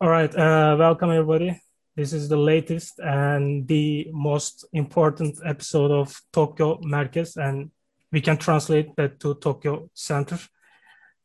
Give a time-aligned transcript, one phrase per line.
[0.00, 1.60] All right, uh, welcome everybody.
[1.96, 7.72] This is the latest and the most important episode of Tokyo Merkez, and
[8.12, 10.38] we can translate that to Tokyo Center,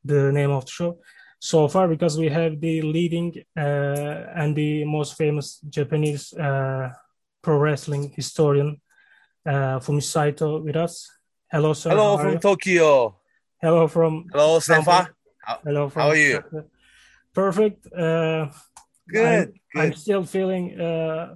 [0.03, 0.97] the name of the show.
[1.39, 3.61] So far, because we have the leading uh,
[4.35, 6.89] and the most famous Japanese uh,
[7.43, 8.81] pro wrestling historian,
[9.45, 11.11] uh, Fumi Saito, with us.
[11.51, 11.91] Hello, sir.
[11.91, 13.17] Hello from Tokyo.
[13.61, 14.25] Hello from.
[14.31, 15.09] Hello, Sefa.
[15.63, 16.01] Hello from.
[16.01, 16.43] How are you?
[17.33, 17.87] Perfect.
[17.87, 18.49] Uh,
[19.09, 19.53] good, I'm, good.
[19.75, 21.35] I'm still feeling, uh,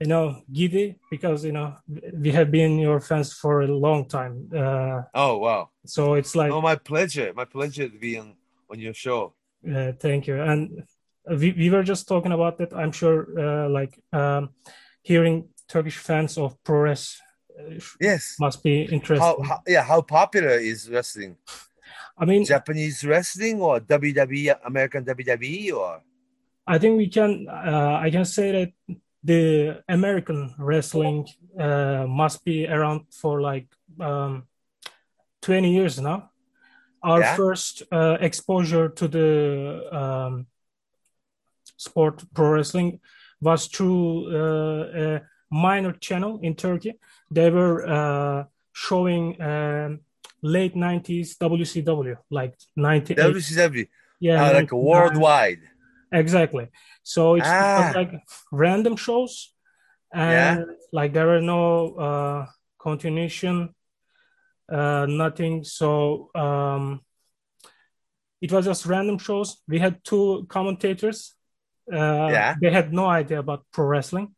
[0.00, 1.76] you know, giddy because you know
[2.12, 4.48] we have been your fans for a long time.
[4.54, 5.70] Uh, oh wow!
[5.84, 6.52] So it's like.
[6.52, 7.32] Oh, my pleasure.
[7.34, 8.34] My pleasure to be on
[8.70, 9.34] on your show.
[9.66, 10.40] Uh, thank you.
[10.40, 10.84] And
[11.28, 12.72] we, we were just talking about that.
[12.72, 14.50] I'm sure, uh, like um,
[15.02, 17.22] hearing Turkish fans of pro wrestling.
[18.00, 19.18] Yes, must be interesting.
[19.18, 21.36] How, how, yeah, how popular is wrestling?
[22.18, 26.02] I mean, Japanese wrestling or WWE, American WWE, or
[26.66, 27.46] I think we can.
[27.48, 31.26] Uh, I can say that the American wrestling
[31.58, 33.66] uh, must be around for like
[34.00, 34.44] um,
[35.42, 36.30] 20 years now.
[37.02, 37.36] Our Yeah?
[37.36, 40.46] first uh, exposure to the um,
[41.76, 43.00] sport pro wrestling
[43.40, 46.94] was through uh, a minor channel in Turkey.
[47.30, 50.00] They were uh, showing um,
[50.54, 53.18] late 90s WCW, like 98.
[53.18, 53.86] WCW,
[54.20, 54.84] yeah, uh, like 99.
[54.90, 55.62] worldwide.
[56.12, 56.66] Exactly.
[57.02, 57.92] So it's, Ah.
[57.94, 58.12] like
[58.52, 59.54] random shows,
[60.14, 60.74] and Yeah.
[60.92, 61.62] like there were no
[62.06, 62.46] uh,
[62.78, 63.74] continuation,
[64.78, 65.64] uh, nothing.
[65.64, 67.00] So um,
[68.40, 69.48] it was just random shows.
[69.68, 71.34] We had two commentators.
[71.92, 72.54] Uh, Yeah.
[72.60, 74.28] They had no idea about pro wrestling.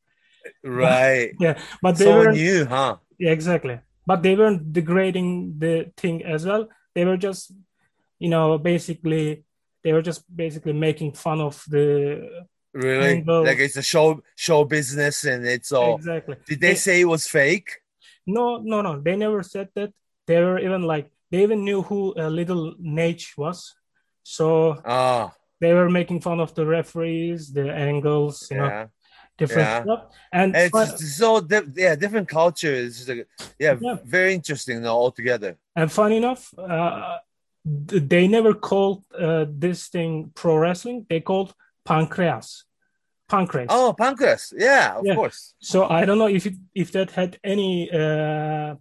[0.64, 1.32] Right.
[1.44, 2.96] Yeah, but they so were new, huh?
[3.18, 3.76] yeah, exactly.
[4.08, 5.28] But they weren't degrading
[5.62, 6.62] the thing as well.
[6.94, 7.52] They were just,
[8.18, 9.44] you know, basically,
[9.84, 11.84] they were just basically making fun of the
[12.72, 13.08] Really?
[13.20, 13.44] Angle.
[13.44, 15.96] Like it's a show show business, and it's all.
[15.96, 16.36] exactly.
[16.46, 17.68] Did they say it was fake?
[18.26, 18.92] No, no, no.
[19.00, 19.90] They never said that.
[20.26, 23.74] They were even like they even knew who uh, Little Nate was.
[24.22, 28.86] So Ah, they were making fun of the referees, the angles, you know, yeah.
[29.38, 29.82] Different yeah.
[29.84, 30.02] stuff.
[30.32, 33.08] And It's fun- so di- yeah, different cultures.
[33.08, 33.26] Like,
[33.58, 33.96] yeah, Yeah.
[34.04, 35.56] very interesting though altogether.
[35.76, 37.18] And funny enough, uh,
[37.64, 41.06] they never called uh, this thing pro wrestling.
[41.08, 41.54] They called
[41.84, 42.64] pancreas.
[43.28, 43.68] Pancreas.
[43.70, 44.52] Oh, pancreas.
[44.56, 45.14] Yeah, of Yeah.
[45.14, 45.54] course.
[45.60, 48.74] So I don't know if it, if that had any uh,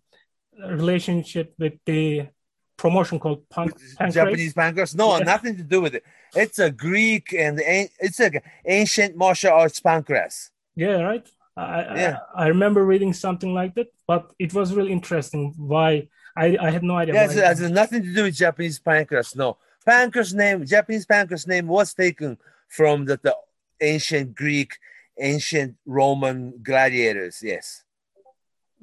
[0.82, 2.28] relationship with the
[2.78, 3.72] promotion called pan-.
[4.12, 4.96] Japanese Pancrase.
[4.96, 5.24] No, Yeah.
[5.24, 6.04] nothing to do with it.
[6.36, 7.60] It's a Greek and
[8.06, 10.52] it's like ancient martial arts pancreas.
[10.76, 11.28] Yeah, right.
[11.56, 12.18] I, Yeah.
[12.36, 15.54] I I remember reading something like that, but it was really interesting.
[15.58, 17.16] Why I, I had no idea.
[17.16, 19.36] Yeah, it has nothing to do with Japanese Pancrase.
[19.36, 22.38] No, Pancrase name, Japanese Pancrase name was taken
[22.78, 23.36] from the, the
[23.82, 24.72] ancient Greek,
[25.20, 27.36] ancient Roman gladiators.
[27.42, 27.84] Yes,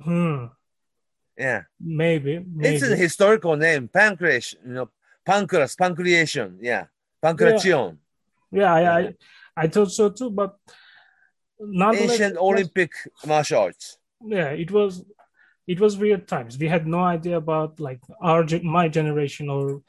[0.02, 0.46] Hmm,
[1.38, 1.62] yeah.
[1.80, 2.76] maybe, maybe.
[2.76, 4.54] It's a historical name, pancreas.
[4.64, 4.90] You know,
[5.24, 6.58] pancreas, pankration.
[6.60, 6.86] Yeah,
[7.22, 7.98] pankration.
[8.52, 9.14] yeah, I, I
[9.56, 10.56] I thought so too, but
[11.60, 12.92] nonetheless, Ancient it was- Olympic
[13.26, 13.98] martial arts.
[14.20, 15.04] yeah, it was
[15.66, 16.58] it was weird times.
[16.58, 19.82] We had no idea about like our my generation or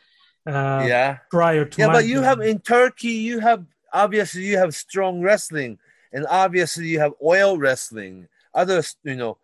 [0.48, 1.88] uh, yeah, prior to yeah.
[1.92, 5.80] But you have in Turkey, you have obviously you have strong wrestling,
[6.14, 9.38] and obviously you have oil wrestling, other you know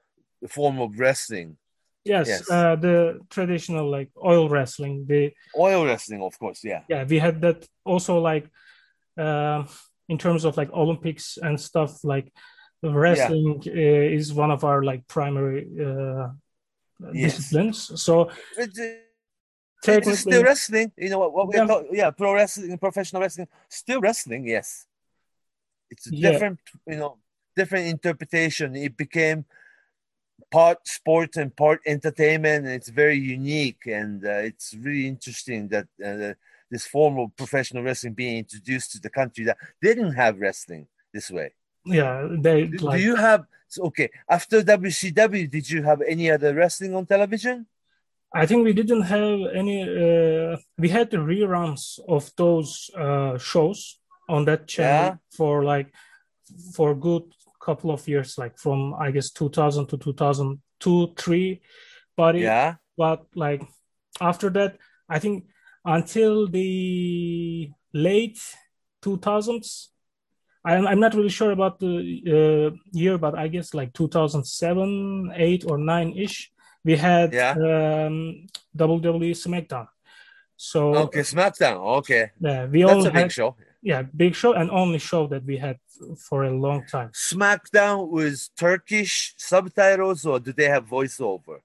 [0.47, 1.57] form of wrestling.
[2.05, 2.49] Yes, yes.
[2.49, 5.05] Uh, the traditional like oil wrestling.
[5.07, 6.63] The Oil wrestling, of course.
[6.63, 6.83] Yeah.
[6.89, 8.47] yeah, we had that also like
[9.17, 9.65] uh,
[10.09, 12.03] in terms of like Olympics and stuff.
[12.03, 12.31] Like
[12.83, 13.71] wrestling uh,
[14.17, 16.29] is one of our like primary uh,
[17.13, 17.37] Yes.
[17.37, 18.01] disciplines.
[18.01, 18.79] So It's,
[19.87, 20.91] it's still wrestling.
[20.97, 21.65] You know what, what Yeah.
[21.65, 24.45] we yeah, pro wrestling, professional wrestling, still wrestling.
[24.45, 24.85] Yes,
[25.89, 26.31] it's a Yeah.
[26.31, 27.17] different, you know,
[27.55, 28.75] different interpretation.
[28.75, 29.45] It became
[30.51, 33.81] part sport and part entertainment, and it's very unique.
[33.85, 36.33] And uh, it's really interesting that uh,
[36.69, 41.29] this form of professional wrestling being introduced to the country that didn't have wrestling this
[41.31, 41.49] way.
[41.85, 43.41] yeah, they Do, like do you have
[43.89, 45.49] okay after WCW?
[45.49, 47.65] Did you have any other wrestling on television?
[48.33, 49.77] I think we didn't have any.
[49.83, 51.83] Uh, we had the reruns
[52.15, 53.79] of those uh, shows
[54.29, 55.15] on that channel Yeah.
[55.37, 55.89] for like
[56.75, 57.23] for good
[57.65, 61.61] couple of years, like from I guess 2000 to 2002, three.
[62.17, 62.75] But it, Yeah.
[62.97, 63.61] but like
[64.19, 64.77] after that,
[65.09, 65.45] I think
[65.85, 68.39] until the late
[69.01, 69.87] 2000s.
[70.63, 71.91] I'm I'm not really sure about the
[72.29, 76.51] uh, year, but I guess like 2007, eight or nine ish.
[76.85, 77.51] We had Yeah.
[77.53, 78.47] um,
[78.77, 79.87] WWE SmackDown.
[80.57, 81.77] So Okay, SmackDown.
[81.99, 83.55] Okay, yeah, we that's all a big had show.
[83.81, 85.77] Yeah, big show and only show that we had
[86.29, 87.09] for a long time.
[87.13, 91.59] SmackDown was Turkish subtitles, or did they have voiceover?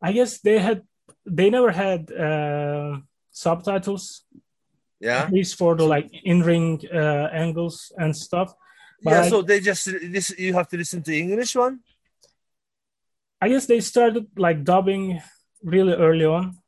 [0.00, 0.82] I guess they had
[1.24, 2.98] they never had uh,
[3.30, 4.24] subtitles.
[5.00, 5.24] Yeah.
[5.24, 8.54] At least for the like in ring uh, angles and stuff.
[9.02, 9.28] But yeah.
[9.28, 11.80] So they just this you have to listen to English one.
[13.40, 15.20] I guess they started like dubbing
[15.62, 16.58] really early on.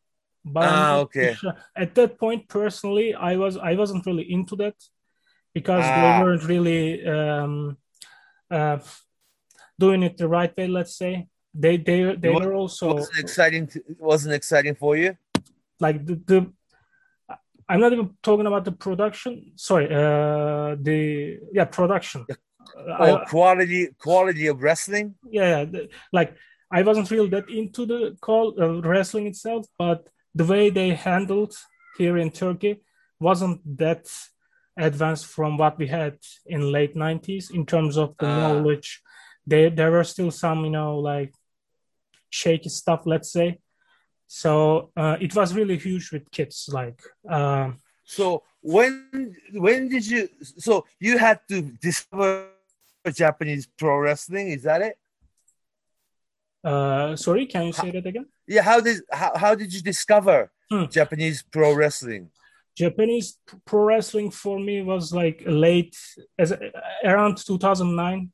[0.44, 1.34] But Ah, okay.
[1.34, 1.54] sure.
[1.76, 4.74] at that point, personally, I was I wasn't really into that
[5.54, 5.94] because Ah.
[5.94, 7.76] they weren't really um,
[8.50, 8.78] uh,
[9.78, 10.66] doing it the right way.
[10.68, 13.66] Let's say they they they wa- were also wasn't exciting.
[13.68, 15.16] To, wasn't exciting for you.
[15.80, 16.52] like the, the
[17.68, 19.52] I'm not even talking about the production.
[19.56, 22.26] Sorry, uh, the yeah production.
[22.76, 25.14] Oh, I- quality quality of wrestling.
[25.30, 26.36] yeah, yeah the- like
[26.70, 31.54] I wasn't really that into the call uh, wrestling itself, but the way they handled
[31.98, 32.82] here in Turkey
[33.20, 34.06] wasn't that
[34.76, 38.38] advanced from what we had in late 90s in terms of the Ah.
[38.40, 39.00] knowledge.
[39.46, 41.32] There there were still some, you know, like
[42.30, 43.58] shaky stuff, let's say.
[44.26, 46.68] So uh, it was really huge with kids.
[46.72, 47.72] Like, uh,
[48.04, 48.92] So when
[49.52, 50.28] when did you?
[50.66, 52.48] So you had to discover
[53.22, 54.48] Japanese pro wrestling.
[54.48, 54.96] Is that it?
[56.64, 58.26] Uh, sorry, can you say that again?
[58.46, 58.62] Yeah.
[58.62, 60.86] How did how, how did you discover Hmm.
[60.90, 62.30] Japanese pro wrestling?
[62.76, 65.96] Japanese pro wrestling for me was like late
[66.38, 66.52] as
[67.04, 68.32] around 2009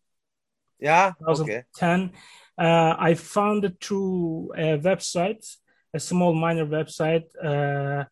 [0.78, 1.12] Yeah.
[1.28, 1.64] Okay.
[1.78, 2.12] 2010
[2.58, 5.44] uh, i found it through a website
[5.92, 8.04] a small minor website uh,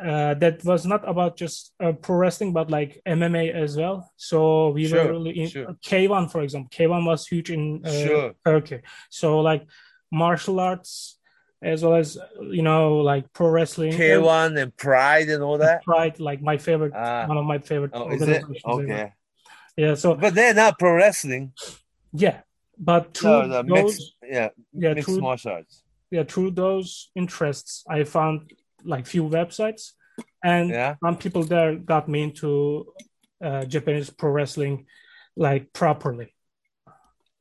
[0.00, 4.68] uh, that was not about just uh, pro wrestling but like mma as well so
[4.70, 5.66] we Sure, were really in sure.
[5.84, 8.34] k1 for example k1 was huge in uh, Sure.
[8.44, 8.80] turkey
[9.10, 9.66] so like
[10.10, 11.18] martial arts
[11.62, 12.16] as well as
[12.50, 15.82] you know like pro wrestling K one and Pride and all that.
[15.84, 17.26] pride like my favorite Ah.
[17.26, 18.82] one of my favorite Oh, is it organizations ever.
[18.82, 19.12] okay?
[19.76, 21.52] yeah so But they're not pro wrestling.
[22.12, 22.40] yeah
[22.78, 25.82] but through No, those mixed, yeah, yeah mixed through martial arts.
[26.10, 28.52] yeah through those interests i found
[28.84, 29.92] like few websites
[30.42, 30.96] and Yeah.
[31.04, 32.92] some people there got me into
[33.44, 34.86] uh, japanese pro wrestling
[35.36, 36.34] like properly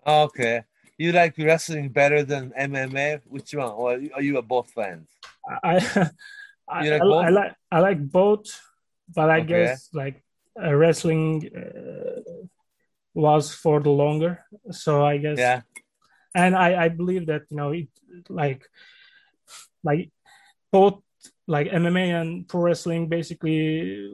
[0.06, 0.64] Okay.
[0.98, 3.22] You like wrestling better than MMA?
[3.26, 3.72] Which one?
[3.72, 5.08] Or are you a both fans?
[5.64, 5.78] i
[6.68, 7.26] I, like I, both?
[7.26, 8.46] I like i like both
[9.16, 9.48] but i Okay.
[9.66, 10.24] guess like
[10.62, 12.22] uh, wrestling uh,
[13.14, 15.62] was for the longer so i guess Yeah.
[16.36, 17.90] and I, I believe that you know it
[18.30, 18.70] like
[19.84, 20.12] like
[20.72, 21.02] both
[21.50, 24.14] like MMA and pro wrestling basically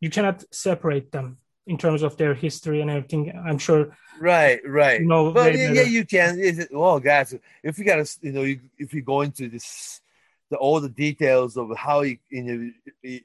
[0.00, 3.32] you cannot separate them in terms of their history and everything.
[3.48, 5.00] I'm sure Right, right.
[5.00, 6.38] you know Well, yeah, yeah, you can.
[6.38, 10.00] It, well, guys, if you got to, you know, you, if you go into this,
[10.50, 12.70] the all the details of how it you know,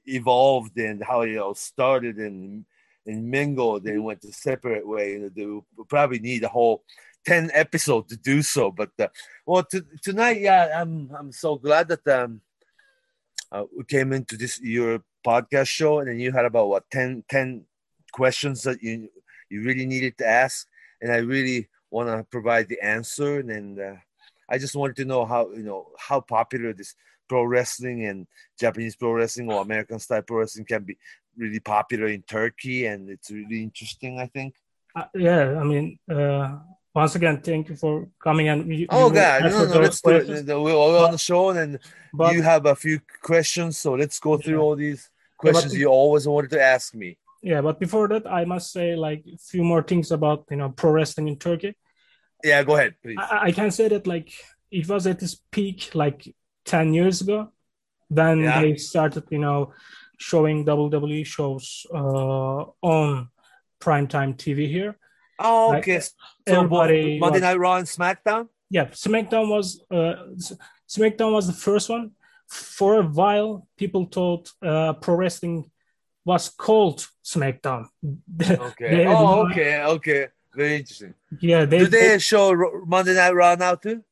[0.08, 2.66] evolved and how it all started and
[3.06, 6.84] and mingled and went a separate way, you know, they will probably need a whole
[7.26, 8.72] ten episode to do so.
[8.72, 9.10] But uh,
[9.46, 12.42] well, to, tonight, yeah, I'm I'm so glad that um
[13.52, 17.24] uh, we came into this your podcast show and then you had about what 10,
[17.30, 17.66] 10
[18.12, 19.10] questions that you
[19.50, 20.68] you really needed to ask
[21.02, 23.40] and I really want to provide the answer.
[23.40, 23.96] And uh,
[24.50, 26.96] I just wanted to know how you know how popular this
[27.28, 28.28] pro wrestling and
[28.60, 30.98] Japanese pro wrestling or American style pro wrestling can be
[31.38, 34.20] really popular in Turkey, and it's really interesting.
[34.20, 34.56] I think.
[34.96, 36.58] Uh, yeah, I mean, uh,
[37.02, 37.94] once again, thank you for
[38.28, 40.46] coming and you, Oh you God, no, no, let's do it.
[40.66, 41.72] We're all on the show, and
[42.20, 42.98] But you have a few
[43.32, 44.66] questions, so let's go through Yeah.
[44.66, 45.02] all these
[45.44, 47.10] questions you always wanted to ask me.
[47.52, 50.70] yeah, but before that, I must say like a few more things about you know
[50.80, 51.72] pro wrestling in Turkey.
[52.50, 53.20] Yeah, go ahead, please.
[53.20, 54.30] I, I can say that like
[54.80, 56.20] it was at its peak like
[56.66, 57.40] 10 years ago
[58.22, 58.62] then Yeah.
[58.62, 59.60] they started you know
[60.30, 61.66] showing wwe shows
[62.00, 62.62] uh,
[62.96, 63.08] on
[63.86, 64.94] primetime tv here
[65.40, 66.00] Oh, like, okay.
[66.00, 66.14] So
[66.48, 68.48] everybody Monday was- Night Raw and SmackDown.
[68.70, 70.16] yeah smackdown was uh,
[70.88, 72.12] smackdown was the first one
[72.48, 75.58] for a while people thought uh, pro wrestling
[76.26, 77.86] was called smackdown
[78.70, 78.90] Okay.
[78.96, 80.28] They- oh, okay, okay.
[80.56, 81.14] Very interesting.
[81.40, 82.44] yeah they, Do they show
[82.86, 84.04] Monday Night Raw now too?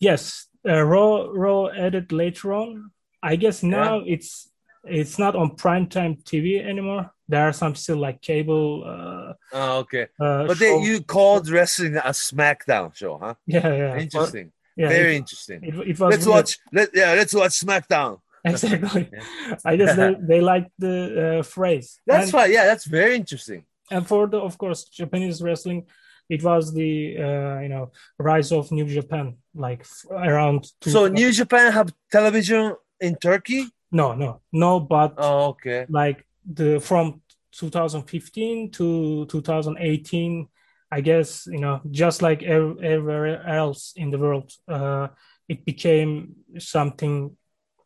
[0.00, 2.90] Yes, uh, Raw Raw added later on.
[3.22, 4.50] I guess now it's
[4.84, 7.10] it's not on primetime TV anymore.
[7.28, 8.84] There are some still like cable.
[8.86, 10.06] Uh, Oh, okay.
[10.20, 13.34] uh, But they, show- you called wrestling a SmackDown show, huh?
[13.46, 14.52] yeah yeah Interesting.
[14.76, 15.60] yeah Very it, interesting.
[15.64, 16.58] it, it was let's watch.
[16.72, 17.12] Let yeah.
[17.14, 18.20] Let's watch SmackDown.
[18.44, 19.10] exactly.
[19.64, 20.96] I guess they they like the
[21.38, 21.98] uh, phrase.
[22.06, 22.52] That's and, fine.
[22.52, 23.64] Yeah, that's very interesting.
[23.90, 25.86] and for the of course Japanese wrestling,
[26.28, 30.64] it was the uh, you know rise of New Japan like f- around.
[30.82, 33.62] So 2000 New Japan have television in Turkey.
[33.92, 35.86] no no no but Oh, okay.
[35.88, 37.20] like the from
[37.52, 40.48] 2015 to 2018
[40.92, 45.08] i guess you know just like everywhere else in the world uh,
[45.48, 47.36] it became something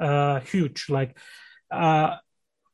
[0.00, 0.86] uh, huge.
[0.88, 1.16] Like
[1.70, 2.16] uh,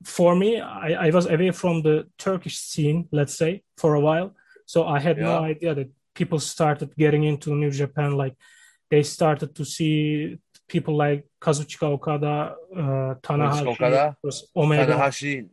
[0.04, 4.34] for me I, I, was away from the turkish scene let's say for a while.
[4.66, 5.24] So i had yeah.
[5.24, 8.12] no idea that people started getting into new japan.
[8.12, 8.34] Like
[8.90, 14.16] they started to see people like kazuchika okada uh, tanahashi okada,
[14.56, 15.48] omega tanahashi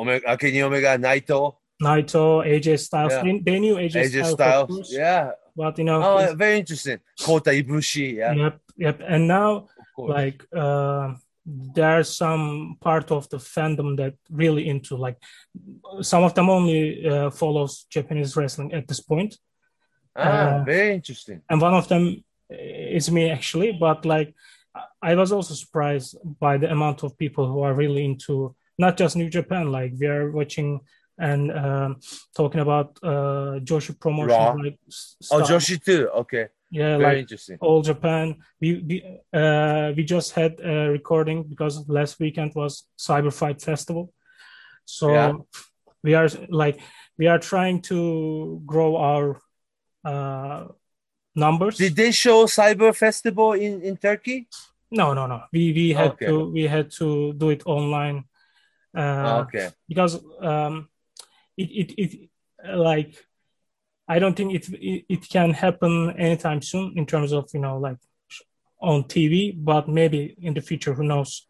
[0.00, 1.56] Omega, Kenny Omega, Naito.
[1.82, 3.12] Naito, AJ Styles.
[3.12, 3.22] Yeah.
[3.22, 4.32] They, they, knew AJ, AJ Styles.
[4.32, 4.92] Styles.
[4.92, 5.32] Yeah.
[5.54, 7.00] But you know, oh, very interesting.
[7.20, 8.14] Kota Ibushi.
[8.14, 8.32] Yeah.
[8.32, 8.60] Yep.
[8.76, 9.00] Yep.
[9.06, 9.68] And now,
[9.98, 15.16] like, uh, there's some part of the fandom that really into like
[16.00, 19.36] some of them only uh, follows Japanese wrestling at this point.
[20.16, 21.42] Ah, uh, very interesting.
[21.48, 24.34] And one of them is me actually, but like
[25.02, 29.16] I was also surprised by the amount of people who are really into not just
[29.16, 29.72] New Japan.
[29.72, 30.80] Like we are watching
[31.18, 32.00] and um,
[32.34, 34.62] talking about uh, Joshi promotion.
[34.62, 34.78] Like
[35.30, 36.08] oh, Joshi too.
[36.08, 36.48] Okay.
[36.72, 37.58] Yeah, Very like interesting.
[37.60, 38.36] all Japan.
[38.60, 44.12] We we uh, we just had a recording because last weekend was Cyber Fight Festival,
[44.84, 45.32] so yeah.
[46.04, 46.80] we are like
[47.18, 49.40] we are trying to grow our
[50.04, 50.68] uh,
[51.34, 51.76] numbers.
[51.76, 54.48] Did they show Cyber Festival in in Turkey?
[54.90, 55.42] No, no, no.
[55.52, 56.26] We we had okay.
[56.26, 58.24] to we had to do it online
[58.96, 59.70] uh, okay.
[59.88, 60.88] Because um,
[61.56, 62.30] it, it, it
[62.74, 63.24] like
[64.08, 67.78] I don't think it, it, it can happen anytime soon in terms of you know
[67.78, 67.98] like
[68.80, 71.46] on TV, but maybe in the future, who knows?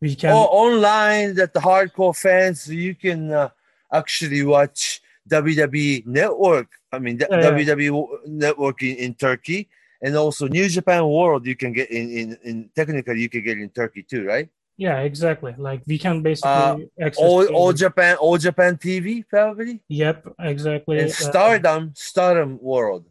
[0.00, 3.50] We can or online that the hardcore fans you can uh,
[3.92, 6.68] actually watch WWE Network.
[6.92, 8.18] I mean yeah, WWE yeah.
[8.26, 9.68] Network in, in Turkey,
[10.02, 11.46] and also New Japan World.
[11.46, 14.48] You can get in, in in technically you can get in Turkey too, right?
[14.76, 15.54] Yeah, exactly.
[15.58, 19.80] Like we can basically uh, all, all Japan, all Japan TV, probably.
[19.88, 20.98] Yep, exactly.
[20.98, 23.04] And uh, Stardom, uh, Stardom World.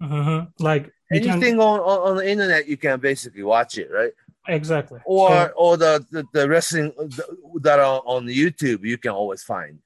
[0.00, 0.46] Uh-huh.
[0.58, 1.60] Like anything can...
[1.60, 4.12] on, on on the internet, you can basically watch it, right?
[4.48, 5.00] Exactly.
[5.04, 6.92] Or so, or the, the, the wrestling
[7.60, 9.78] that are on YouTube, you can always find.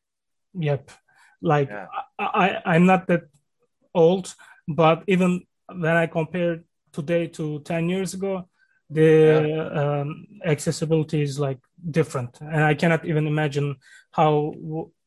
[0.55, 0.91] Yep.
[1.43, 1.87] Like yeah.
[2.19, 3.25] I, I I'm not that
[3.95, 4.35] old,
[4.69, 8.49] but even when I compare today to ten years ago,
[8.91, 10.01] the yeah.
[10.01, 11.59] um, accessibility is like
[11.91, 12.41] different.
[12.41, 13.77] And i cannot even imagine
[14.13, 14.55] how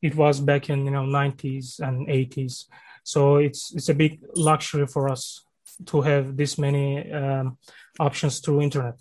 [0.02, 2.66] it was back in you know 90s and 80s
[3.04, 5.44] so it's it's a big luxury for us
[5.88, 7.58] to have this many um,
[8.00, 9.00] options through internet.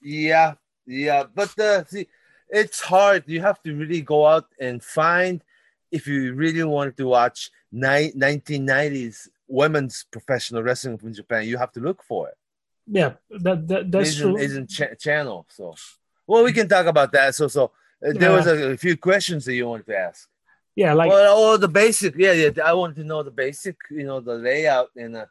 [0.00, 0.54] Yeah.
[0.86, 1.24] Yeah.
[1.34, 2.08] But uh, see,
[2.48, 3.24] it's hard.
[3.26, 5.42] You have to really go out and find
[5.90, 11.72] if you really wanted to watch ni- 1990s women's professional wrestling from japan you have
[11.72, 12.34] to look for it.
[12.86, 14.38] Yeah that, that that's isn't, true.
[14.38, 15.74] isn't ch- channel so.
[16.26, 17.64] Well we can talk about that so so
[18.04, 18.36] uh, there yeah.
[18.36, 20.28] was a, a, few questions that you wanted to ask.
[20.74, 24.04] Yeah like well all the basic yeah yeah i wanted to know the basic you
[24.04, 25.26] know the layout and uh,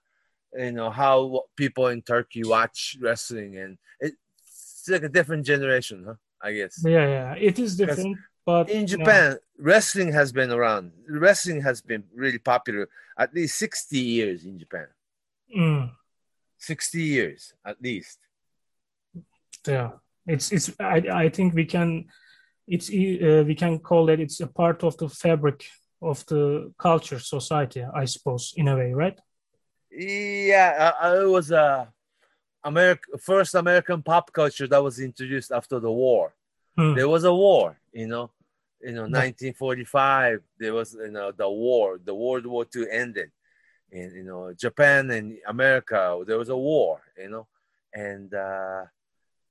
[0.58, 6.16] you know how people in turkey watch wrestling and it's like a different generation huh
[6.42, 6.82] i guess.
[6.84, 12.04] Yeah yeah it is different but in japan wrestling has been around wrestling has been
[12.14, 12.88] really popular
[13.18, 14.88] at least 60 years in japan
[15.56, 15.92] mm.
[16.58, 18.20] 60 years at least
[19.68, 19.92] yeah
[20.28, 22.06] it's it's i, I think we can
[22.68, 25.66] it's uh, we can call it it's a part of the fabric
[26.02, 29.20] of the culture society i suppose in a way right
[29.92, 31.86] yeah uh, it was a uh,
[32.66, 36.34] American first American pop culture that was introduced after the war.
[36.76, 36.96] Hmm.
[36.96, 38.32] There was a war, you know,
[38.86, 40.42] you know, 1945.
[40.60, 42.00] There was you know the war.
[42.04, 43.32] The World War II ended,
[43.92, 47.48] and you know Japan and America there was a war you know
[47.94, 48.84] and uh,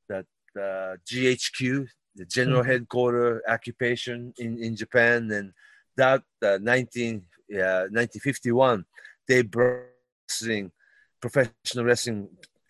[0.09, 2.71] the, the GHQ the general mm-hmm.
[2.71, 5.53] headquarter occupation in, in Japan and
[5.97, 7.23] that uh, 19
[7.55, 8.85] uh, 1951
[9.29, 9.87] they brought
[10.29, 10.71] wrestling
[11.21, 12.29] professional wrestling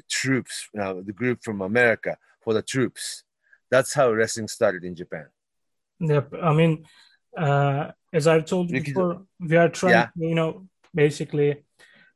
[0.09, 3.25] troops uh, the group from America for the troops
[3.71, 5.27] that's how wrestling started in Japan
[6.01, 6.87] yep I mean
[7.37, 10.09] uh, as I've told you before we are trying yeah.
[10.17, 11.65] to, you know basically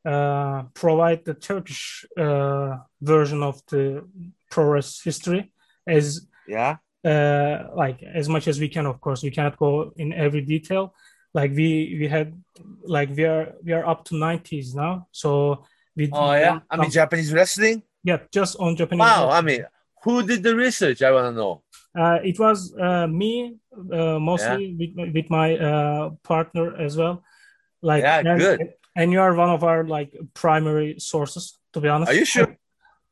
[0.05, 4.07] uh, provide the Turkish uh, version of the
[4.49, 5.51] progress history
[5.85, 8.85] as yeah uh, like as much as we can.
[8.85, 10.93] Of course, we cannot go in every detail.
[11.33, 12.41] Like we we had
[12.83, 15.07] like we are we are up to nineties now.
[15.11, 17.83] So we oh yeah, I mean Japanese wrestling.
[18.03, 18.99] Yeah, just on Japanese.
[18.99, 19.37] Wow, wrestling.
[19.37, 19.65] I mean,
[20.03, 21.01] who did the research?
[21.01, 21.63] I want to know.
[21.97, 23.57] Uh, it was uh, me
[23.91, 25.03] uh, mostly yeah.
[25.05, 27.23] with, with my uh, partner as well.
[27.81, 32.11] Like yeah, good and you are one of our like primary sources to be honest
[32.11, 32.57] are you sure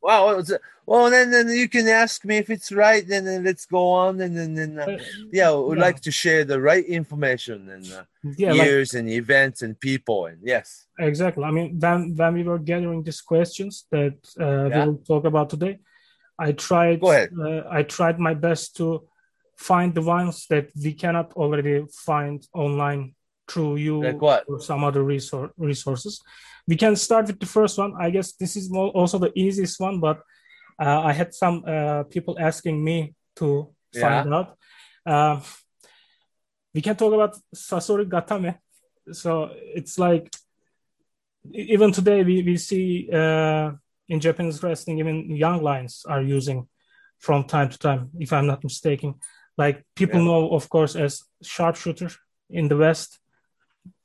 [0.07, 0.41] Wow.
[0.85, 3.05] Well, then, then you can ask me if it's right.
[3.05, 4.21] Then, then let's go on.
[4.21, 4.97] And then, then uh,
[5.33, 5.83] yeah, we'd yeah.
[5.83, 8.03] like to share the right information and uh,
[8.37, 10.27] yeah, years like, and events and people.
[10.27, 11.43] And yes, exactly.
[11.43, 14.85] I mean, when when we were gathering these questions that uh, yeah.
[14.85, 15.79] we'll talk about today,
[16.39, 17.01] I tried.
[17.01, 17.29] Go ahead.
[17.37, 19.07] Uh, I tried my best to
[19.55, 23.15] find the ones that we cannot already find online
[23.47, 26.21] through you like or some other resource resources
[26.67, 27.93] we can start with the first one.
[27.99, 30.21] I guess this is also the easiest one, but
[30.79, 34.35] uh, I had some uh, people asking me to find yeah.
[34.35, 34.57] out.
[35.05, 35.41] Uh,
[36.73, 38.57] we can talk about Sasori Gatame.
[39.13, 40.29] So it's like
[41.53, 43.71] even today we, we see uh,
[44.09, 46.67] in Japanese wrestling, even young lions are using
[47.19, 49.15] from time to time, if I'm not mistaken.
[49.57, 50.25] Like people yeah.
[50.25, 52.09] know, of course, as sharpshooter
[52.49, 53.19] in the West,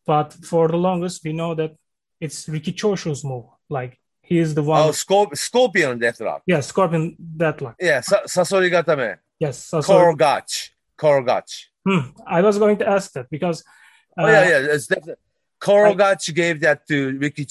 [0.07, 1.73] but for the longest, we know that
[2.21, 3.45] it's Riki Choshu's move.
[3.69, 4.89] Like he is the one.
[4.89, 6.41] Oh, Scorp- Scorpion Deathlock.
[6.47, 7.75] Yeah, Scorpion Deathlock.
[7.79, 9.19] Yeah, Sa- Sasori Gatame.
[9.39, 10.17] Yes, Sasori.
[10.17, 10.71] Korogach.
[10.99, 11.53] Korogach.
[11.87, 12.11] Hmm.
[12.27, 13.65] I was going to ask that because.
[14.17, 15.17] Uh, oh yeah, yeah, it's definitely.
[15.61, 17.45] Korogach I, gave that to Riki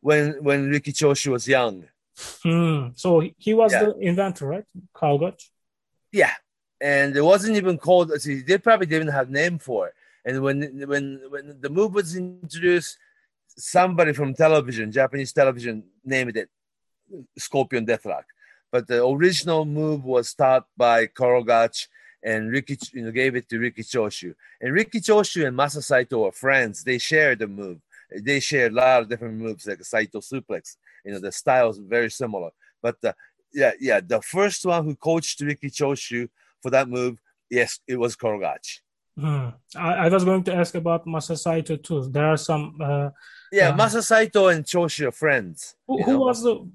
[0.00, 1.84] when when Riki Choshu was young.
[2.42, 2.88] Hmm.
[2.94, 3.84] So he was yeah.
[3.84, 4.64] the inventor, right?
[4.94, 5.42] Korogach.
[6.12, 6.34] Yeah,
[6.80, 8.12] and it wasn't even called.
[8.20, 9.94] See, they probably didn't have a name for it.
[10.24, 12.98] And when when when the move was introduced,
[13.56, 16.48] somebody from television, Japanese television, named it
[17.36, 18.24] Scorpion Deathlock.
[18.70, 21.86] But the original move was taught by Korogach
[22.22, 24.34] and Riki, you know, gave it to Riki Choshu.
[24.60, 26.84] And Riki Choshu and Masa Saito are friends.
[26.84, 27.80] They shared the move.
[28.10, 30.76] They share a lot of different moves, like Saito suplex.
[31.04, 32.50] You know, the styles very similar.
[32.82, 33.12] But uh,
[33.52, 36.28] yeah, yeah, the first one who coached Riki Choshu
[36.62, 37.18] for that move,
[37.50, 38.80] yes, it was Korogach.
[39.18, 39.48] Hmm.
[39.74, 42.08] I, I, was going to ask about Masa Saito too.
[42.08, 43.10] There are some uh,
[43.50, 45.74] yeah, uh, Masa Saito and Choshu are friends.
[45.88, 46.70] Who, who was the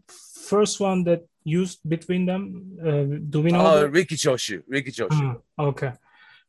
[0.49, 2.77] first one that used between them?
[2.81, 3.65] Uh, do we know?
[3.65, 3.89] Oh, that?
[3.89, 4.61] Riki Choshu.
[4.67, 5.21] Riki Choshu.
[5.21, 5.93] Mm, okay.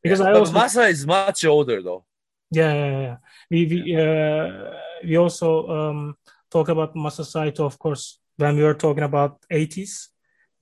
[0.03, 2.05] Because yeah, I also Masa is much older though.
[2.51, 3.17] Yeah, yeah, yeah.
[3.51, 4.71] We we, uh,
[5.03, 6.17] we also um,
[6.51, 10.09] talk about Masa Saito, of course, when we were talking about 80s,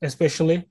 [0.01, 0.69] especially.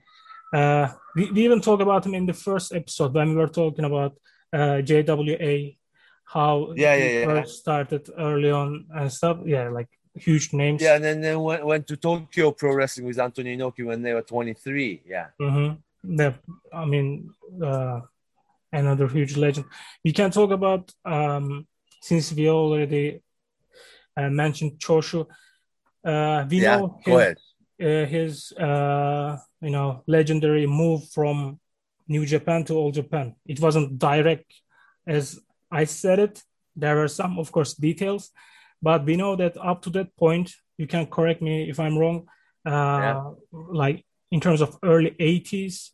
[0.53, 3.85] Uh, we, we even talk about him in the first episode when we were talking
[3.85, 4.17] about
[4.53, 5.77] uh, JWA
[6.25, 7.25] how yeah, yeah, yeah.
[7.25, 9.39] first started early on and stuff.
[9.45, 10.81] Yeah, like huge names.
[10.81, 14.13] Yeah, and then, then went, went to Tokyo Pro Wrestling with Antonio Inoki when they
[14.13, 15.03] were 23.
[15.05, 15.27] Yeah.
[15.41, 16.15] Mm-hmm.
[16.15, 16.33] The,
[16.73, 18.01] I mean, uh,
[18.71, 19.65] another huge legend.
[20.03, 21.67] We can talk about, um,
[22.01, 23.21] since we already
[24.17, 25.27] uh, mentioned Choshu,
[26.03, 27.35] uh, we yeah, know his,
[27.81, 31.59] uh, his uh, you know, legendary move from
[32.07, 33.35] New Japan to All Japan.
[33.45, 34.51] It wasn't direct
[35.07, 35.39] as
[35.71, 36.43] I said it.
[36.75, 38.31] There were some, of course, details,
[38.81, 42.27] but we know that up to that point, you can correct me if I'm wrong.
[42.65, 43.23] Uh, yeah.
[43.51, 45.91] Like in terms of early 80s,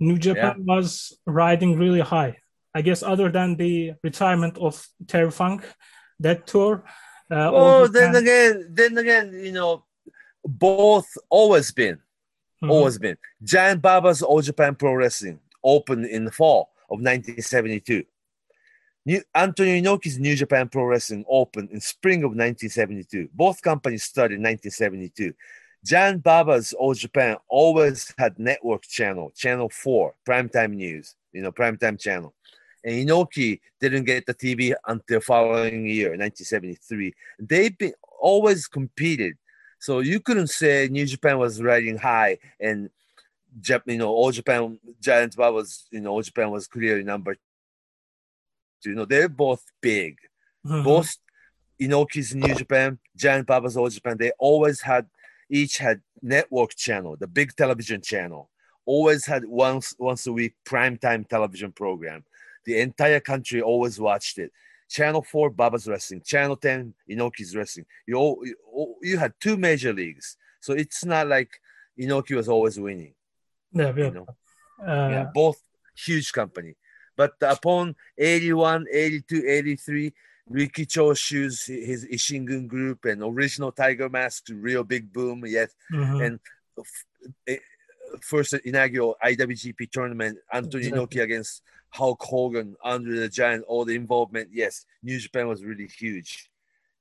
[0.00, 0.76] New Japan yeah.
[0.76, 2.38] was riding really high.
[2.74, 5.64] I guess other than the retirement of Terry Funk,
[6.20, 6.84] that tour.
[7.30, 9.84] Uh, oh, then again, then again, you know,
[10.44, 12.70] both always been, mm-hmm.
[12.70, 13.16] always been.
[13.42, 18.04] Giant Baba's All Japan Pro Wrestling opened in the fall of 1972.
[19.04, 23.28] New, Antonio Inoki's New Japan Pro Wrestling opened in spring of 1972.
[23.32, 25.32] Both companies started in 1972.
[25.84, 31.98] Giant Baba's All Japan always had network channel, channel four, primetime news, you know, primetime
[31.98, 32.34] channel.
[32.84, 37.14] And Inoki didn't get the TV until following year, 1973.
[37.40, 39.36] They've been always competed.
[39.78, 42.90] So you couldn't say New Japan was riding high and
[43.86, 47.34] you know, All Japan, Giant Baba's, you know, All Japan was clearly number
[48.82, 48.90] two.
[48.90, 50.18] you know, they're both big.
[50.66, 50.84] Mm-hmm.
[50.84, 51.16] Both
[51.80, 55.06] Inoki's New Japan, Giant Baba's All Japan, they always had
[55.50, 58.50] each had network channel, the big television channel.
[58.84, 62.24] Always had once once a week primetime television program.
[62.64, 64.50] The entire country always watched it.
[64.88, 66.22] Channel 4, Baba's Wrestling.
[66.24, 67.84] Channel 10, Inoki's Wrestling.
[68.06, 70.36] You, all, you, you had two major leagues.
[70.60, 71.50] So it's not like
[72.00, 73.14] Inoki was always winning.
[73.72, 74.04] Yeah, yeah.
[74.04, 74.26] You know?
[74.86, 75.60] uh, yeah both
[75.94, 76.76] huge company.
[77.16, 80.12] But upon 81, 82, 83,
[80.48, 85.74] Riki Choshu's his Ishingun group and original Tiger Mask, real big boom, yes.
[85.92, 86.20] Mm-hmm.
[86.22, 86.40] And
[87.46, 87.56] eh,
[88.20, 91.20] first inaugural IWGP tournament, Antonio exactly.
[91.20, 94.48] Inoki against Hulk Hogan, Andre the Giant, all the involvement.
[94.52, 96.50] Yes, New Japan was really huge.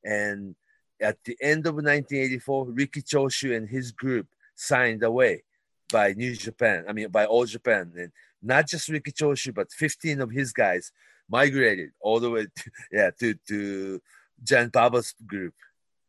[0.03, 0.55] And
[1.01, 5.43] at the end of 1984, Riki Choshu and his group signed away
[5.91, 7.93] by New Japan, I mean, by All Japan.
[7.97, 10.91] And not just Riki Choshu, but 15 of his guys
[11.29, 14.01] migrated all the way, to, yeah, to to
[14.43, 15.53] Giant Baba's group.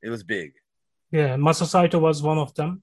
[0.02, 0.52] It was big.
[1.11, 2.83] Yeah, Masa Saito was one of them.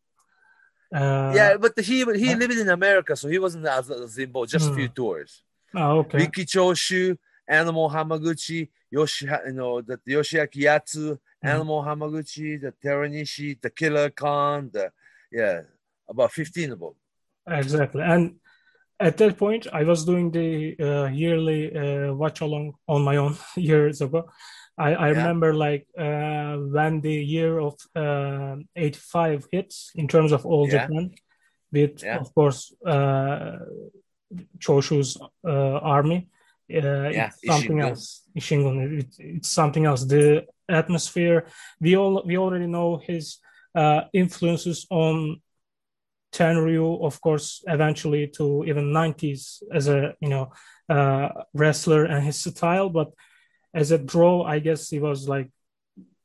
[0.94, 4.52] Uh, yeah, but he he lived in America, so he wasn't as, as involved.
[4.52, 4.94] Just a few Hmm.
[4.94, 5.44] tours.
[5.74, 6.20] Oh, okay.
[6.20, 7.18] Riki Choshu,
[7.48, 11.50] Animal Hamaguchi, Yoshi, you know, the Yoshiaki Yatsu, Mhm.
[11.54, 14.92] Animal Hamaguchi, the Teranishi, the Killer Khan, the
[15.32, 15.62] yeah,
[16.08, 16.96] about fifteen of them.
[17.48, 18.02] Exactly.
[18.04, 18.40] And
[19.00, 23.36] at that point, I was doing the uh, yearly uh, watch along on my own
[23.56, 24.30] years ago.
[24.78, 25.18] I, I Yeah.
[25.18, 30.88] remember like uh, when the year of uh, 85 hits in terms of all Yeah.
[30.88, 31.12] Japan,
[31.72, 32.20] with Yeah.
[32.20, 33.58] of course uh,
[34.60, 36.28] Choshu's uh, army.
[36.74, 37.90] Uh, Yeah, it's something Ishingun.
[37.90, 38.22] else.
[38.38, 40.04] Ishingun, it, it's something else.
[40.06, 41.46] The atmosphere,
[41.80, 43.38] we all we already know his
[43.76, 45.42] uh, influences on
[46.36, 50.52] Tenryu, of course, eventually to even 90s as a you know
[50.90, 53.10] uh, wrestler and his style, but
[53.74, 55.50] as a draw, I guess he was like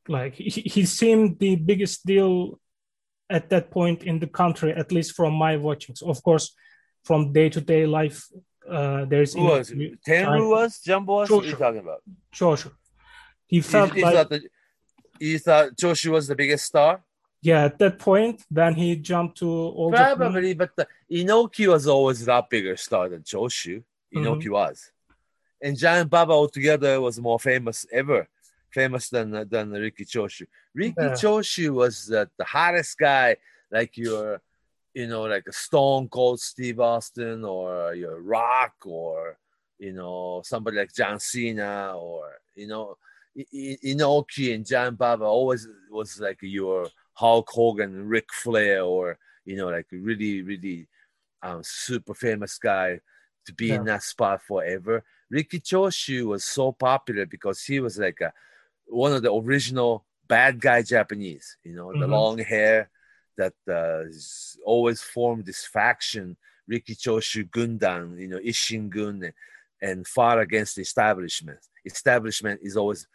[0.09, 2.59] like he, he seemed the biggest deal
[3.29, 6.03] at that point in the country, at least from my watchings.
[6.03, 6.55] Of course,
[7.05, 8.27] from day to day life,
[8.69, 10.03] uh, there's Who was it?
[10.07, 11.31] Tenryu was Jumbo was?
[11.31, 12.03] What are you talking about?
[12.35, 12.73] Choshu.
[13.47, 14.43] He felt you like thought that
[15.21, 17.03] you thought Choshu was the biggest star?
[17.43, 18.45] Yeah at that point.
[18.51, 20.17] Then he jumped to all Japan.
[20.17, 23.83] Probably, but the, Inoki was always that bigger star than Choshu.
[24.15, 24.53] Inoki Mm-hmm.
[24.53, 24.91] was,
[25.63, 28.29] and Giant Baba altogether was more famous ever,
[28.71, 30.47] famous than than Riki Choshu.
[30.75, 31.13] Riki Yeah.
[31.13, 33.37] Choshu was uh, the hottest guy,
[33.71, 34.43] like your,
[34.95, 39.39] you know, like a Stone Cold Steve Austin or your Rock or
[39.79, 42.25] you know somebody like John Cena or
[42.55, 42.99] you know
[43.55, 46.89] Inoki and Giant Baba always was like your
[47.21, 50.89] Hulk Hogan, Ric Flair, or you know, like really, really
[51.43, 53.01] um, super famous guy
[53.47, 55.05] to be in that spot forever.
[55.31, 58.33] Riki Choshu was so popular because he was like a,
[58.87, 62.11] one of the original bad guy Japanese, you know, the Mhm.
[62.11, 62.91] long hair
[63.37, 64.05] that uh,
[64.65, 66.37] always formed this faction,
[66.69, 69.35] Riki Choshu Gundan, you know, Ishingun, and,
[69.83, 71.59] and fought against the establishment.
[71.85, 73.07] Establishment is always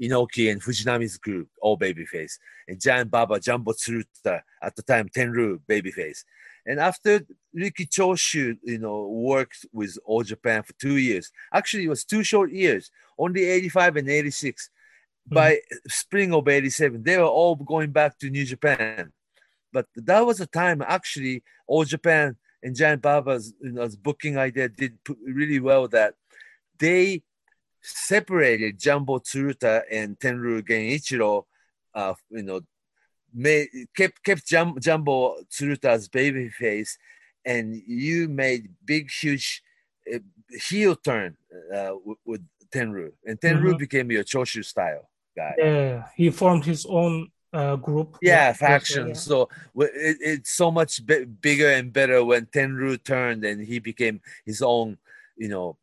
[0.00, 5.58] Inoki and Fujinami's group, all babyface, and Giant Baba, Jumbo Tsuruta, at the time Tenryu,
[5.68, 6.24] babyface.
[6.66, 7.22] And after
[7.54, 11.32] Riki Choshu, you know, worked with All Japan for two years.
[11.52, 14.70] Actually, it was two short years, only 85 and 86.
[15.28, 15.34] Hmm.
[15.34, 15.58] By
[15.88, 19.12] spring of 87, they were all going back to New Japan.
[19.72, 24.68] But that was a time, actually, All Japan and Giant Baba's you know, booking idea
[24.68, 26.14] did really well that
[26.78, 27.22] they
[27.82, 31.44] separated Jumbo Tsuruta and Tenryu Genichiro,
[31.94, 32.60] uh, you know,
[33.32, 36.96] made, kept kept Jum, Jumbo Tsuruta's babyface,
[37.44, 39.62] and you made big, huge
[40.12, 40.18] uh,
[40.50, 41.36] heel turn
[41.74, 43.78] uh, with, with Tenryu, and Tenryu Mhm.
[43.78, 45.54] became your Choshu style guy.
[45.58, 48.18] Yeah, he formed his own uh, group.
[48.20, 49.08] Yeah, Yeah, faction.
[49.08, 49.14] yeah.
[49.14, 54.20] So it, it's so much bi- bigger and better when Tenryu turned and he became
[54.44, 54.98] his own,
[55.36, 55.76] you know,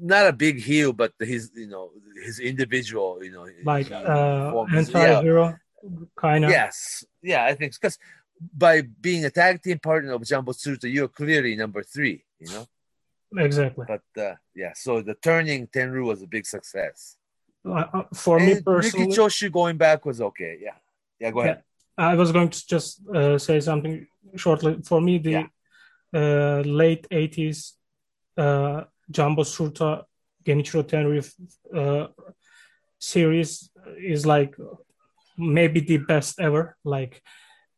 [0.00, 1.90] not a big heel, but his, you know,
[2.22, 5.56] his individual, you know, like uh, anti-hero
[6.16, 6.50] kind of.
[6.50, 7.04] Yes.
[7.22, 7.98] Yeah, I think because
[8.56, 12.66] by being a tag team partner of Jumbo Tsuruta, you're clearly number three, you know.
[13.36, 13.86] Exactly.
[13.88, 17.16] But uh, yeah, so the turning Tenryu was a big success.
[17.66, 20.58] Uh, uh, for me and personally, Riki Choshu going back was okay.
[20.60, 20.76] Yeah.
[21.18, 21.62] Yeah, go ahead.
[21.96, 24.80] I was going to just uh, say something shortly.
[24.84, 25.46] For me, the Yeah.
[26.12, 27.72] uh, late 80s
[28.36, 30.04] uh, Jumbo Tsuruta
[30.44, 31.22] Genichiro Tenryu
[31.74, 32.08] uh,
[32.98, 34.54] series is like
[35.36, 36.76] maybe the best ever.
[36.84, 37.22] Like